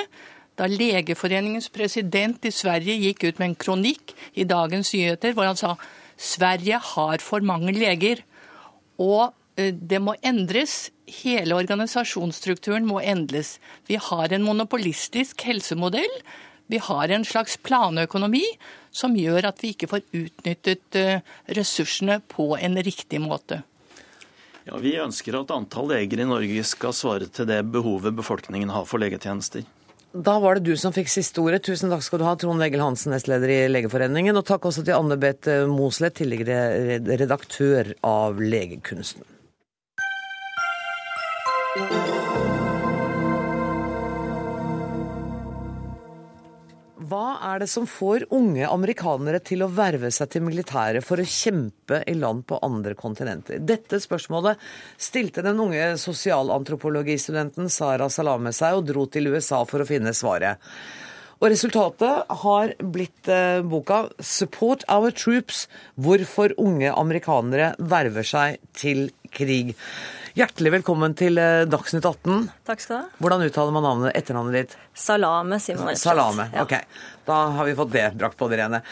[0.57, 5.59] Da Legeforeningens president i Sverige gikk ut med en kronikk i Dagens Nyheter hvor han
[5.59, 5.77] sa
[6.17, 8.23] Sverige har for mange leger.
[8.99, 10.91] Og eh, det må endres.
[11.07, 13.59] Hele organisasjonsstrukturen må endres.
[13.87, 16.17] Vi har en monopolistisk helsemodell.
[16.67, 18.45] Vi har en slags planøkonomi
[18.91, 23.63] som gjør at vi ikke får utnyttet eh, ressursene på en riktig måte.
[24.67, 28.89] Ja, Vi ønsker at antall leger i Norge skal svare til det behovet befolkningen har
[28.89, 29.63] for legetjenester.
[30.17, 31.61] Da var det du som fikk siste ordet.
[31.67, 34.39] Tusen takk skal du ha, Trond Egil Hansen, nestleder i Legeforeningen.
[34.41, 39.27] Og takk også til Anne Beth Mosleth, tidligere redaktør av Legekunsten.
[47.07, 51.27] Hva er det som får unge amerikanere til å verve seg til militæret for å
[51.29, 53.61] kjempe i land på andre kontinenter?
[53.63, 54.59] Dette spørsmålet
[54.99, 60.59] stilte den unge sosialantropologistudenten Sara Salame seg, og dro til USA for å finne svaret.
[61.37, 65.67] Og resultatet har blitt eh, boka 'Support Our Troops
[66.01, 69.77] hvorfor unge amerikanere verver seg til krig'.
[70.37, 72.43] Hjertelig velkommen til eh, Dagsnytt 18.
[72.69, 73.21] Takk skal du ha.
[73.25, 74.75] Hvordan uttaler man navnet, etternavnet ditt?
[74.93, 76.11] Salame, sier man rett og slett.
[76.11, 76.45] Salame.
[76.53, 76.65] Ja.
[76.67, 76.75] Ok,
[77.25, 78.83] da har vi fått det brakt på det rene.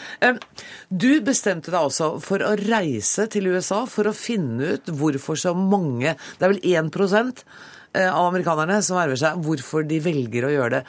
[0.89, 5.53] Du bestemte deg altså for å reise til USA for å finne ut hvorfor så
[5.53, 10.53] mange, det er vel 1 eh, av amerikanerne som erver seg, hvorfor de velger å
[10.55, 10.83] gjøre det.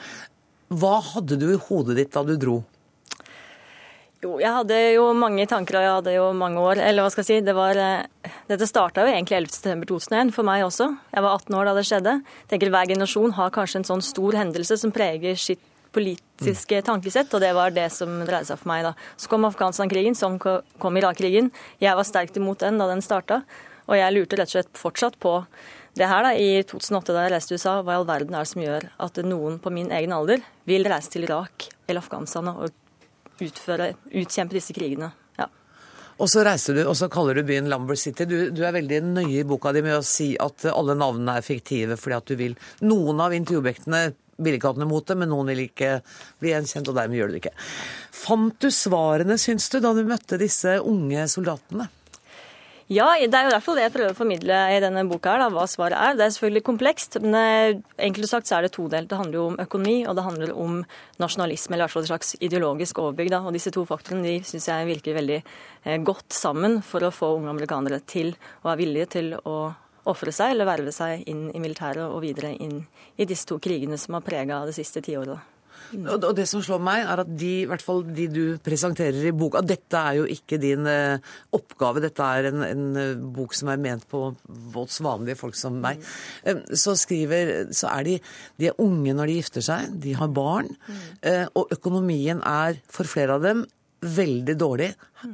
[0.73, 2.63] Hva hadde du i hodet ditt da du dro?
[4.23, 6.79] Jo, jeg hadde jo mange tanker, og jeg hadde jo mange år.
[6.81, 10.65] Eller hva skal jeg si, det var eh, Dette starta jo egentlig 11.9.2001 for meg
[10.65, 10.89] også.
[11.13, 12.13] Jeg var 18 år da det skjedde.
[12.49, 15.61] Tenker Hver generasjon har kanskje en sånn stor hendelse som preger sitt
[15.93, 18.93] politiske tankesett, og det var det som dreide seg for meg da.
[19.21, 21.51] Så kom Afghanistan-krigen, så kom Irak-krigen.
[21.81, 23.43] Jeg var sterkt imot den da den starta,
[23.87, 25.39] og jeg lurte rett og slett fortsatt på
[25.97, 28.45] det her da, I 2008 da jeg reiste til USA, hva i all verden er
[28.45, 32.51] det som gjør at noen på min egen alder vil reise til Irak eller Afghanistan
[32.51, 32.67] og
[33.45, 35.11] utføre, utkjempe disse krigene?
[35.37, 35.47] Ja.
[36.17, 38.25] Og så reiser du, og så kaller du byen Lumber City.
[38.29, 41.45] Du, du er veldig nøye i boka di med å si at alle navnene er
[41.45, 42.57] fiktive fordi at du vil
[42.87, 44.07] Noen av intervjuobjektene
[44.43, 45.95] vil ikke ha noe mot det, men noen vil ikke
[46.41, 47.55] bli gjenkjent, og dermed gjør du det ikke.
[48.13, 51.87] Fant du svarene, syns du, da du møtte disse unge soldatene?
[52.87, 55.65] Ja, det er jo derfor jeg prøver å formidle i denne boka, her, da, hva
[55.67, 56.13] svaret er.
[56.15, 59.09] Det er selvfølgelig komplekst, men eh, enkelt sagt så er det todelt.
[59.11, 60.77] Det handler jo om økonomi, og det handler om
[61.19, 63.33] nasjonalisme, eller i hvert fall et slags ideologisk overbygg.
[63.33, 63.41] Da.
[63.43, 67.33] Og disse to faktorene de syns jeg virker veldig eh, godt sammen for å få
[67.41, 68.31] unge amerikanere til
[68.61, 69.57] å være villige til å
[70.07, 72.79] ofre seg eller verve seg inn i militæret og videre inn
[73.19, 75.56] i disse to krigene som har prega det siste tiåret.
[75.95, 79.29] Og og det som slår meg, er at de, i hvert fall de du presenterer
[79.29, 81.23] i boka Dette er jo ikke din eh,
[81.55, 84.23] oppgave, dette er en, en eh, bok som er ment på
[84.73, 86.03] våts vanlige folk som meg.
[86.43, 88.19] Eh, så skriver Så er de,
[88.59, 90.73] de er unge når de gifter seg, de har barn,
[91.21, 93.65] eh, og økonomien er for flere av dem
[93.97, 94.91] veldig dårlig,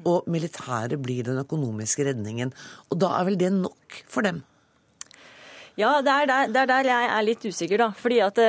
[0.07, 2.53] og militæret blir den økonomiske redningen.
[2.91, 4.39] Og da er vel det nok for dem?
[5.75, 7.89] Ja, det er der, det er der jeg er litt usikker, da.
[7.97, 8.39] Fordi at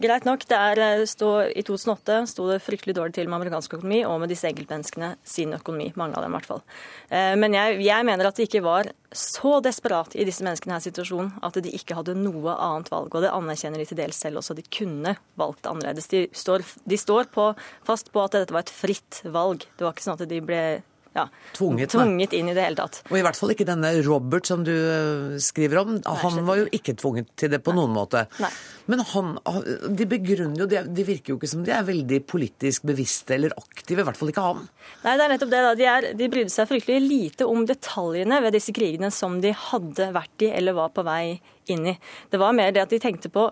[0.00, 0.44] greit nok.
[0.48, 4.20] Det er, eh, stå, I 2008 sto det fryktelig dårlig til med amerikansk økonomi og
[4.20, 5.92] med disse enkeltmenneskene sin økonomi.
[5.96, 6.62] Mange av dem, i hvert fall.
[7.10, 10.82] Eh, men jeg, jeg mener at det ikke var så desperat i disse menneskene her
[10.82, 13.14] situasjonen at de ikke hadde noe annet valg.
[13.14, 14.56] Og det anerkjenner de til dels selv også.
[14.58, 16.10] De kunne valgt annerledes.
[16.10, 17.52] De står, de står på,
[17.86, 19.66] fast på at dette var et fritt valg.
[19.78, 20.64] Det var ikke sånn at de ble
[21.14, 22.96] ja, Tvunget, tvunget inn i det hele tatt.
[23.06, 25.92] Og i hvert fall ikke denne Robert som du eh, skriver om.
[26.24, 28.24] Han var jo ikke tvunget til det på noen måte.
[28.42, 28.50] Nei.
[28.90, 29.30] Men han,
[29.94, 33.54] de begrunner jo, de, de virker jo ikke som de er veldig politisk bevisste eller
[33.60, 34.02] aktive.
[34.02, 34.66] I hvert fall ikke han.
[35.04, 35.62] Nei, det er nettopp det.
[35.68, 35.72] da.
[35.78, 40.10] De, er, de brydde seg fryktelig lite om detaljene ved disse krigene som de hadde
[40.18, 41.38] vært i eller var på vei
[41.70, 41.98] inn i.
[42.30, 43.48] Det var mer det at de tenkte på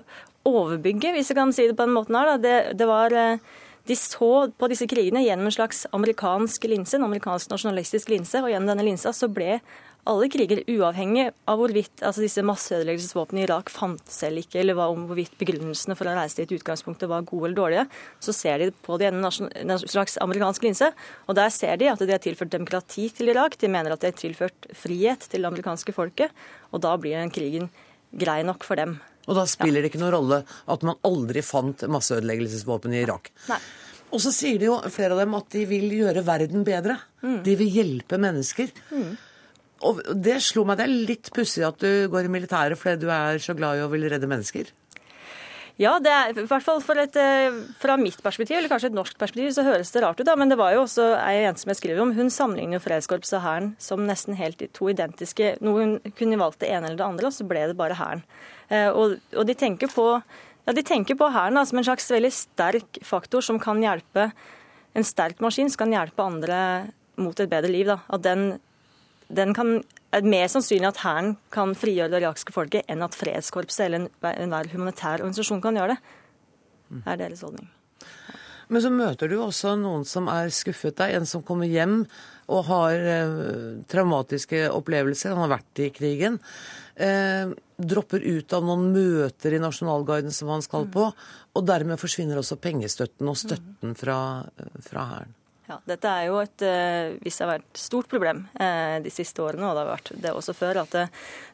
[0.51, 2.35] overbygget, hvis jeg kan si det på den måten her.
[2.35, 2.41] Da.
[2.43, 3.23] Det, det var...
[3.89, 8.53] de så på disse krigene gjennom en slags amerikansk linse, en amerikansk nasjonalistisk linse, og
[8.53, 9.59] gjennom denne linsa så ble
[10.11, 15.05] alle kriger uavhengig av hvorvidt altså disse masseødeleggelsesvåpnene i Irak fantes eller ikke, eller om
[15.07, 17.85] hvorvidt begrunnelsene for å reise dit i utgangspunktet var gode eller dårlige,
[18.19, 19.31] så ser de på det gjennom
[19.63, 20.91] en slags amerikansk linse.
[21.31, 23.55] Og der ser de at de har tilført demokrati til Irak.
[23.63, 26.35] De mener at de har tilført frihet til det amerikanske folket.
[26.75, 27.71] Og da blir den krigen
[28.11, 28.99] grei nok for dem.
[29.29, 33.31] Og da spiller det ikke noen rolle at man aldri fant masseødeleggelsesvåpen i Irak.
[33.51, 33.61] Nei.
[34.13, 36.99] Og så sier de jo, flere av dem, at de vil gjøre verden bedre.
[37.23, 38.75] De vil hjelpe mennesker.
[39.89, 43.11] Og det slo meg, det er litt pussig at du går i militæret fordi du
[43.11, 44.71] er så glad i å ville redde mennesker.
[45.81, 49.17] Ja, det er, i hvert fall et, eh, fra mitt perspektiv, eller kanskje et norsk
[49.19, 50.27] perspektiv, så høres det rart ut.
[50.27, 52.13] da, Men det var jo også ei jente som jeg skriver om.
[52.13, 55.57] Hun sammenligner jo Fredskorpset og Hæren som nesten helt to identiske.
[55.61, 58.23] Noe hun kunne valgt det ene eller det andre, og så ble det bare Hæren.
[58.73, 60.07] Eh, og, og de tenker på
[60.63, 64.31] ja, de tenker på Hæren som en slags veldig sterk faktor som kan hjelpe
[64.95, 66.57] En sterk maskin som kan hjelpe andre
[67.17, 67.89] mot et bedre liv.
[67.89, 68.03] Da.
[68.13, 68.59] At den,
[69.33, 69.79] den kan
[70.13, 74.69] er mer sannsynlig at Hæren kan frigjøre det irakiske folket, enn at Fredskorpset eller enhver
[74.75, 76.19] humanitær organisasjon kan gjøre det.
[76.93, 77.71] Det er deres holdning.
[78.73, 81.19] Men så møter du også noen som er skuffet deg.
[81.19, 82.03] En som kommer hjem
[82.53, 83.35] og har eh,
[83.91, 85.35] traumatiske opplevelser.
[85.35, 86.39] Han har vært i krigen.
[86.97, 91.11] Eh, dropper ut av noen møter i Nasjonalguiden som han skal på.
[91.53, 94.19] Og dermed forsvinner også pengestøtten og støtten fra,
[94.89, 95.39] fra Hæren.
[95.73, 99.41] Ja, dette er jo et eh, hvis det har vært stort problem eh, de siste
[99.41, 100.97] årene, og det har vært det også før, at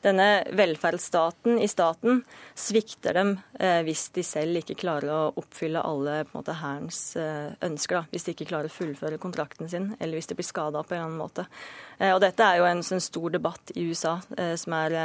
[0.02, 0.26] denne
[0.58, 2.24] velferdsstaten i staten
[2.58, 8.00] svikter dem eh, hvis de selv ikke klarer å oppfylle alle på hærens eh, ønsker.
[8.00, 8.10] Da.
[8.10, 10.98] Hvis de ikke klarer å fullføre kontrakten sin, eller hvis de blir skada på en
[10.98, 11.46] eller annen måte.
[12.00, 14.98] Eh, og dette er jo en en stor debatt i USA eh, som er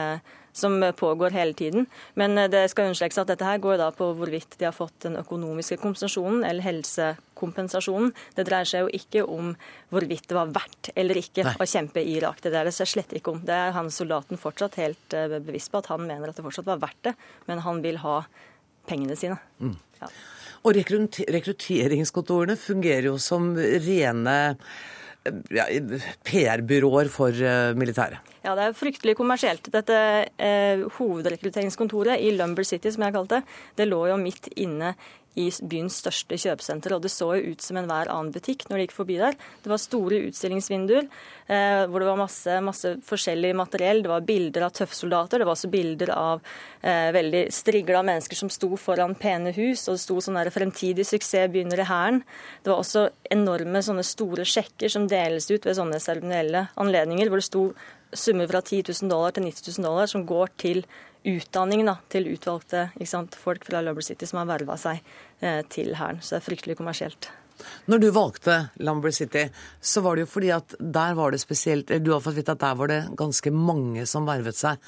[0.54, 1.88] som pågår hele tiden.
[2.14, 5.18] Men det skal understrekes at dette her går da på hvorvidt de har fått den
[5.20, 8.14] økonomiske kompensasjonen eller helsekompensasjonen.
[8.38, 9.54] Det dreier seg jo ikke om
[9.94, 11.56] hvorvidt det var verdt eller ikke Nei.
[11.58, 12.44] å kjempe i Irak.
[12.44, 13.42] Det dreier det seg slett ikke om.
[13.46, 16.82] Det er han soldaten fortsatt helt bevisst på, at han mener at det fortsatt var
[16.86, 17.18] verdt det,
[17.50, 18.22] men han vil ha
[18.88, 19.40] pengene sine.
[19.60, 19.76] Mm.
[20.02, 20.12] Ja.
[20.64, 24.38] Og rekrutteringskontorene fungerer jo som rene
[25.54, 25.66] ja,
[26.28, 27.74] PR-byråer for militære.
[27.80, 28.34] militæret.
[28.44, 29.70] Ja, det er fryktelig kommersielt.
[29.72, 29.98] Dette
[30.36, 33.42] eh, hovedrekrutteringskontoret i Lumber City, som jeg har kalt det,
[33.80, 34.94] det lå jo midt inne
[35.40, 36.96] i byens største kjøpesenter.
[36.96, 39.38] Og det så jo ut som enhver annen butikk når de gikk forbi der.
[39.64, 44.04] Det var store utstillingsvinduer eh, hvor det var masse, masse, forskjellig materiell.
[44.04, 46.44] Det var bilder av tøffsoldater, det var også bilder av
[46.82, 51.08] eh, veldig strigla mennesker som sto foran pene hus, og det sto sånn der 'fremtidig
[51.08, 52.22] suksess begynner i hæren'.
[52.64, 57.42] Det var også enorme sånne store sjekker som deles ut ved sånne seremonielle anledninger, hvor
[57.42, 57.66] det sto
[58.14, 60.86] summer fra 10 000 dollar til 90 000 dollar som går til
[61.28, 65.02] utdanning da, til utvalgte sant, folk fra Lumber City som har verva seg
[65.40, 66.22] eh, til hæren.
[66.22, 67.30] Så det er fryktelig kommersielt.
[67.88, 69.46] Når du valgte Lumber City,
[69.80, 72.64] så var det jo fordi at der var det spesielt Du har fått vite at
[72.64, 74.82] der var det ganske mange som vervet seg.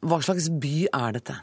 [0.00, 1.36] Hva slags by er dette?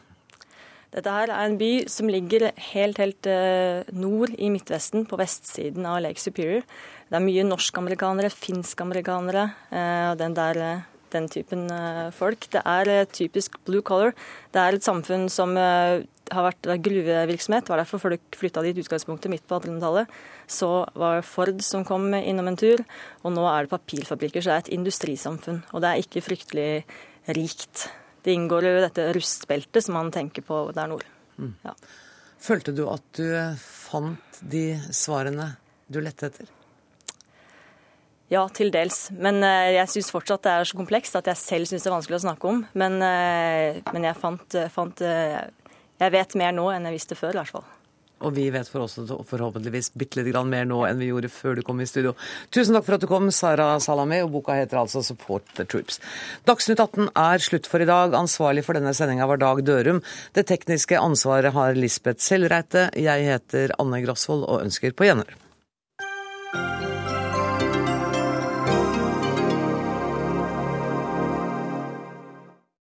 [0.96, 5.86] Dette her er en by som ligger helt, helt eh, nord i Midtvesten, på vestsiden
[5.90, 6.64] av Lake Superior.
[7.10, 9.44] Det er mye norskamerikanere, finskamerikanere,
[9.76, 10.86] og den der eh,
[11.16, 12.48] den typen eh, folk.
[12.54, 14.14] Det er eh, typisk blue color.
[14.54, 17.66] Det er et samfunn som eh, har vært gruvevirksomhet.
[17.66, 20.16] Det var derfor folk flytta dit utgangspunktet midt på 1800-tallet.
[20.52, 22.82] Så var det Ford som kom innom en tur,
[23.24, 24.44] og nå er det papirfabrikker.
[24.44, 25.62] Så det er et industrisamfunn.
[25.74, 26.70] Og det er ikke fryktelig
[27.38, 27.88] rikt.
[28.26, 31.06] Det inngår jo dette rustbeltet som man tenker på der nord.
[31.38, 31.54] Mm.
[31.66, 31.76] Ja.
[32.46, 33.26] Følte du at du
[33.62, 35.54] fant de svarene
[35.90, 36.50] du lette etter?
[38.34, 39.10] Ja, til dels.
[39.14, 41.98] Men uh, jeg syns fortsatt det er så komplekst at jeg selv syns det er
[41.98, 42.64] vanskelig å snakke om.
[42.74, 45.42] Men, uh, men jeg fant, fant uh,
[46.02, 47.68] Jeg vet mer nå enn jeg visste før, i hvert fall.
[48.24, 51.64] Og vi vet for oss forhåpentligvis bitte litt mer nå enn vi gjorde før du
[51.68, 52.14] kom i studio.
[52.54, 56.00] Tusen takk for at du kom, Sara Salami, og boka heter altså 'Support the Troops'.
[56.48, 58.16] Dagsnytt 18 er slutt for i dag.
[58.16, 60.02] Ansvarlig for denne sendinga var Dag Dørum.
[60.34, 62.90] Det tekniske ansvaret har Lisbeth Sellreite.
[62.96, 65.45] Jeg heter Anne Grosvold og ønsker på gjenhør.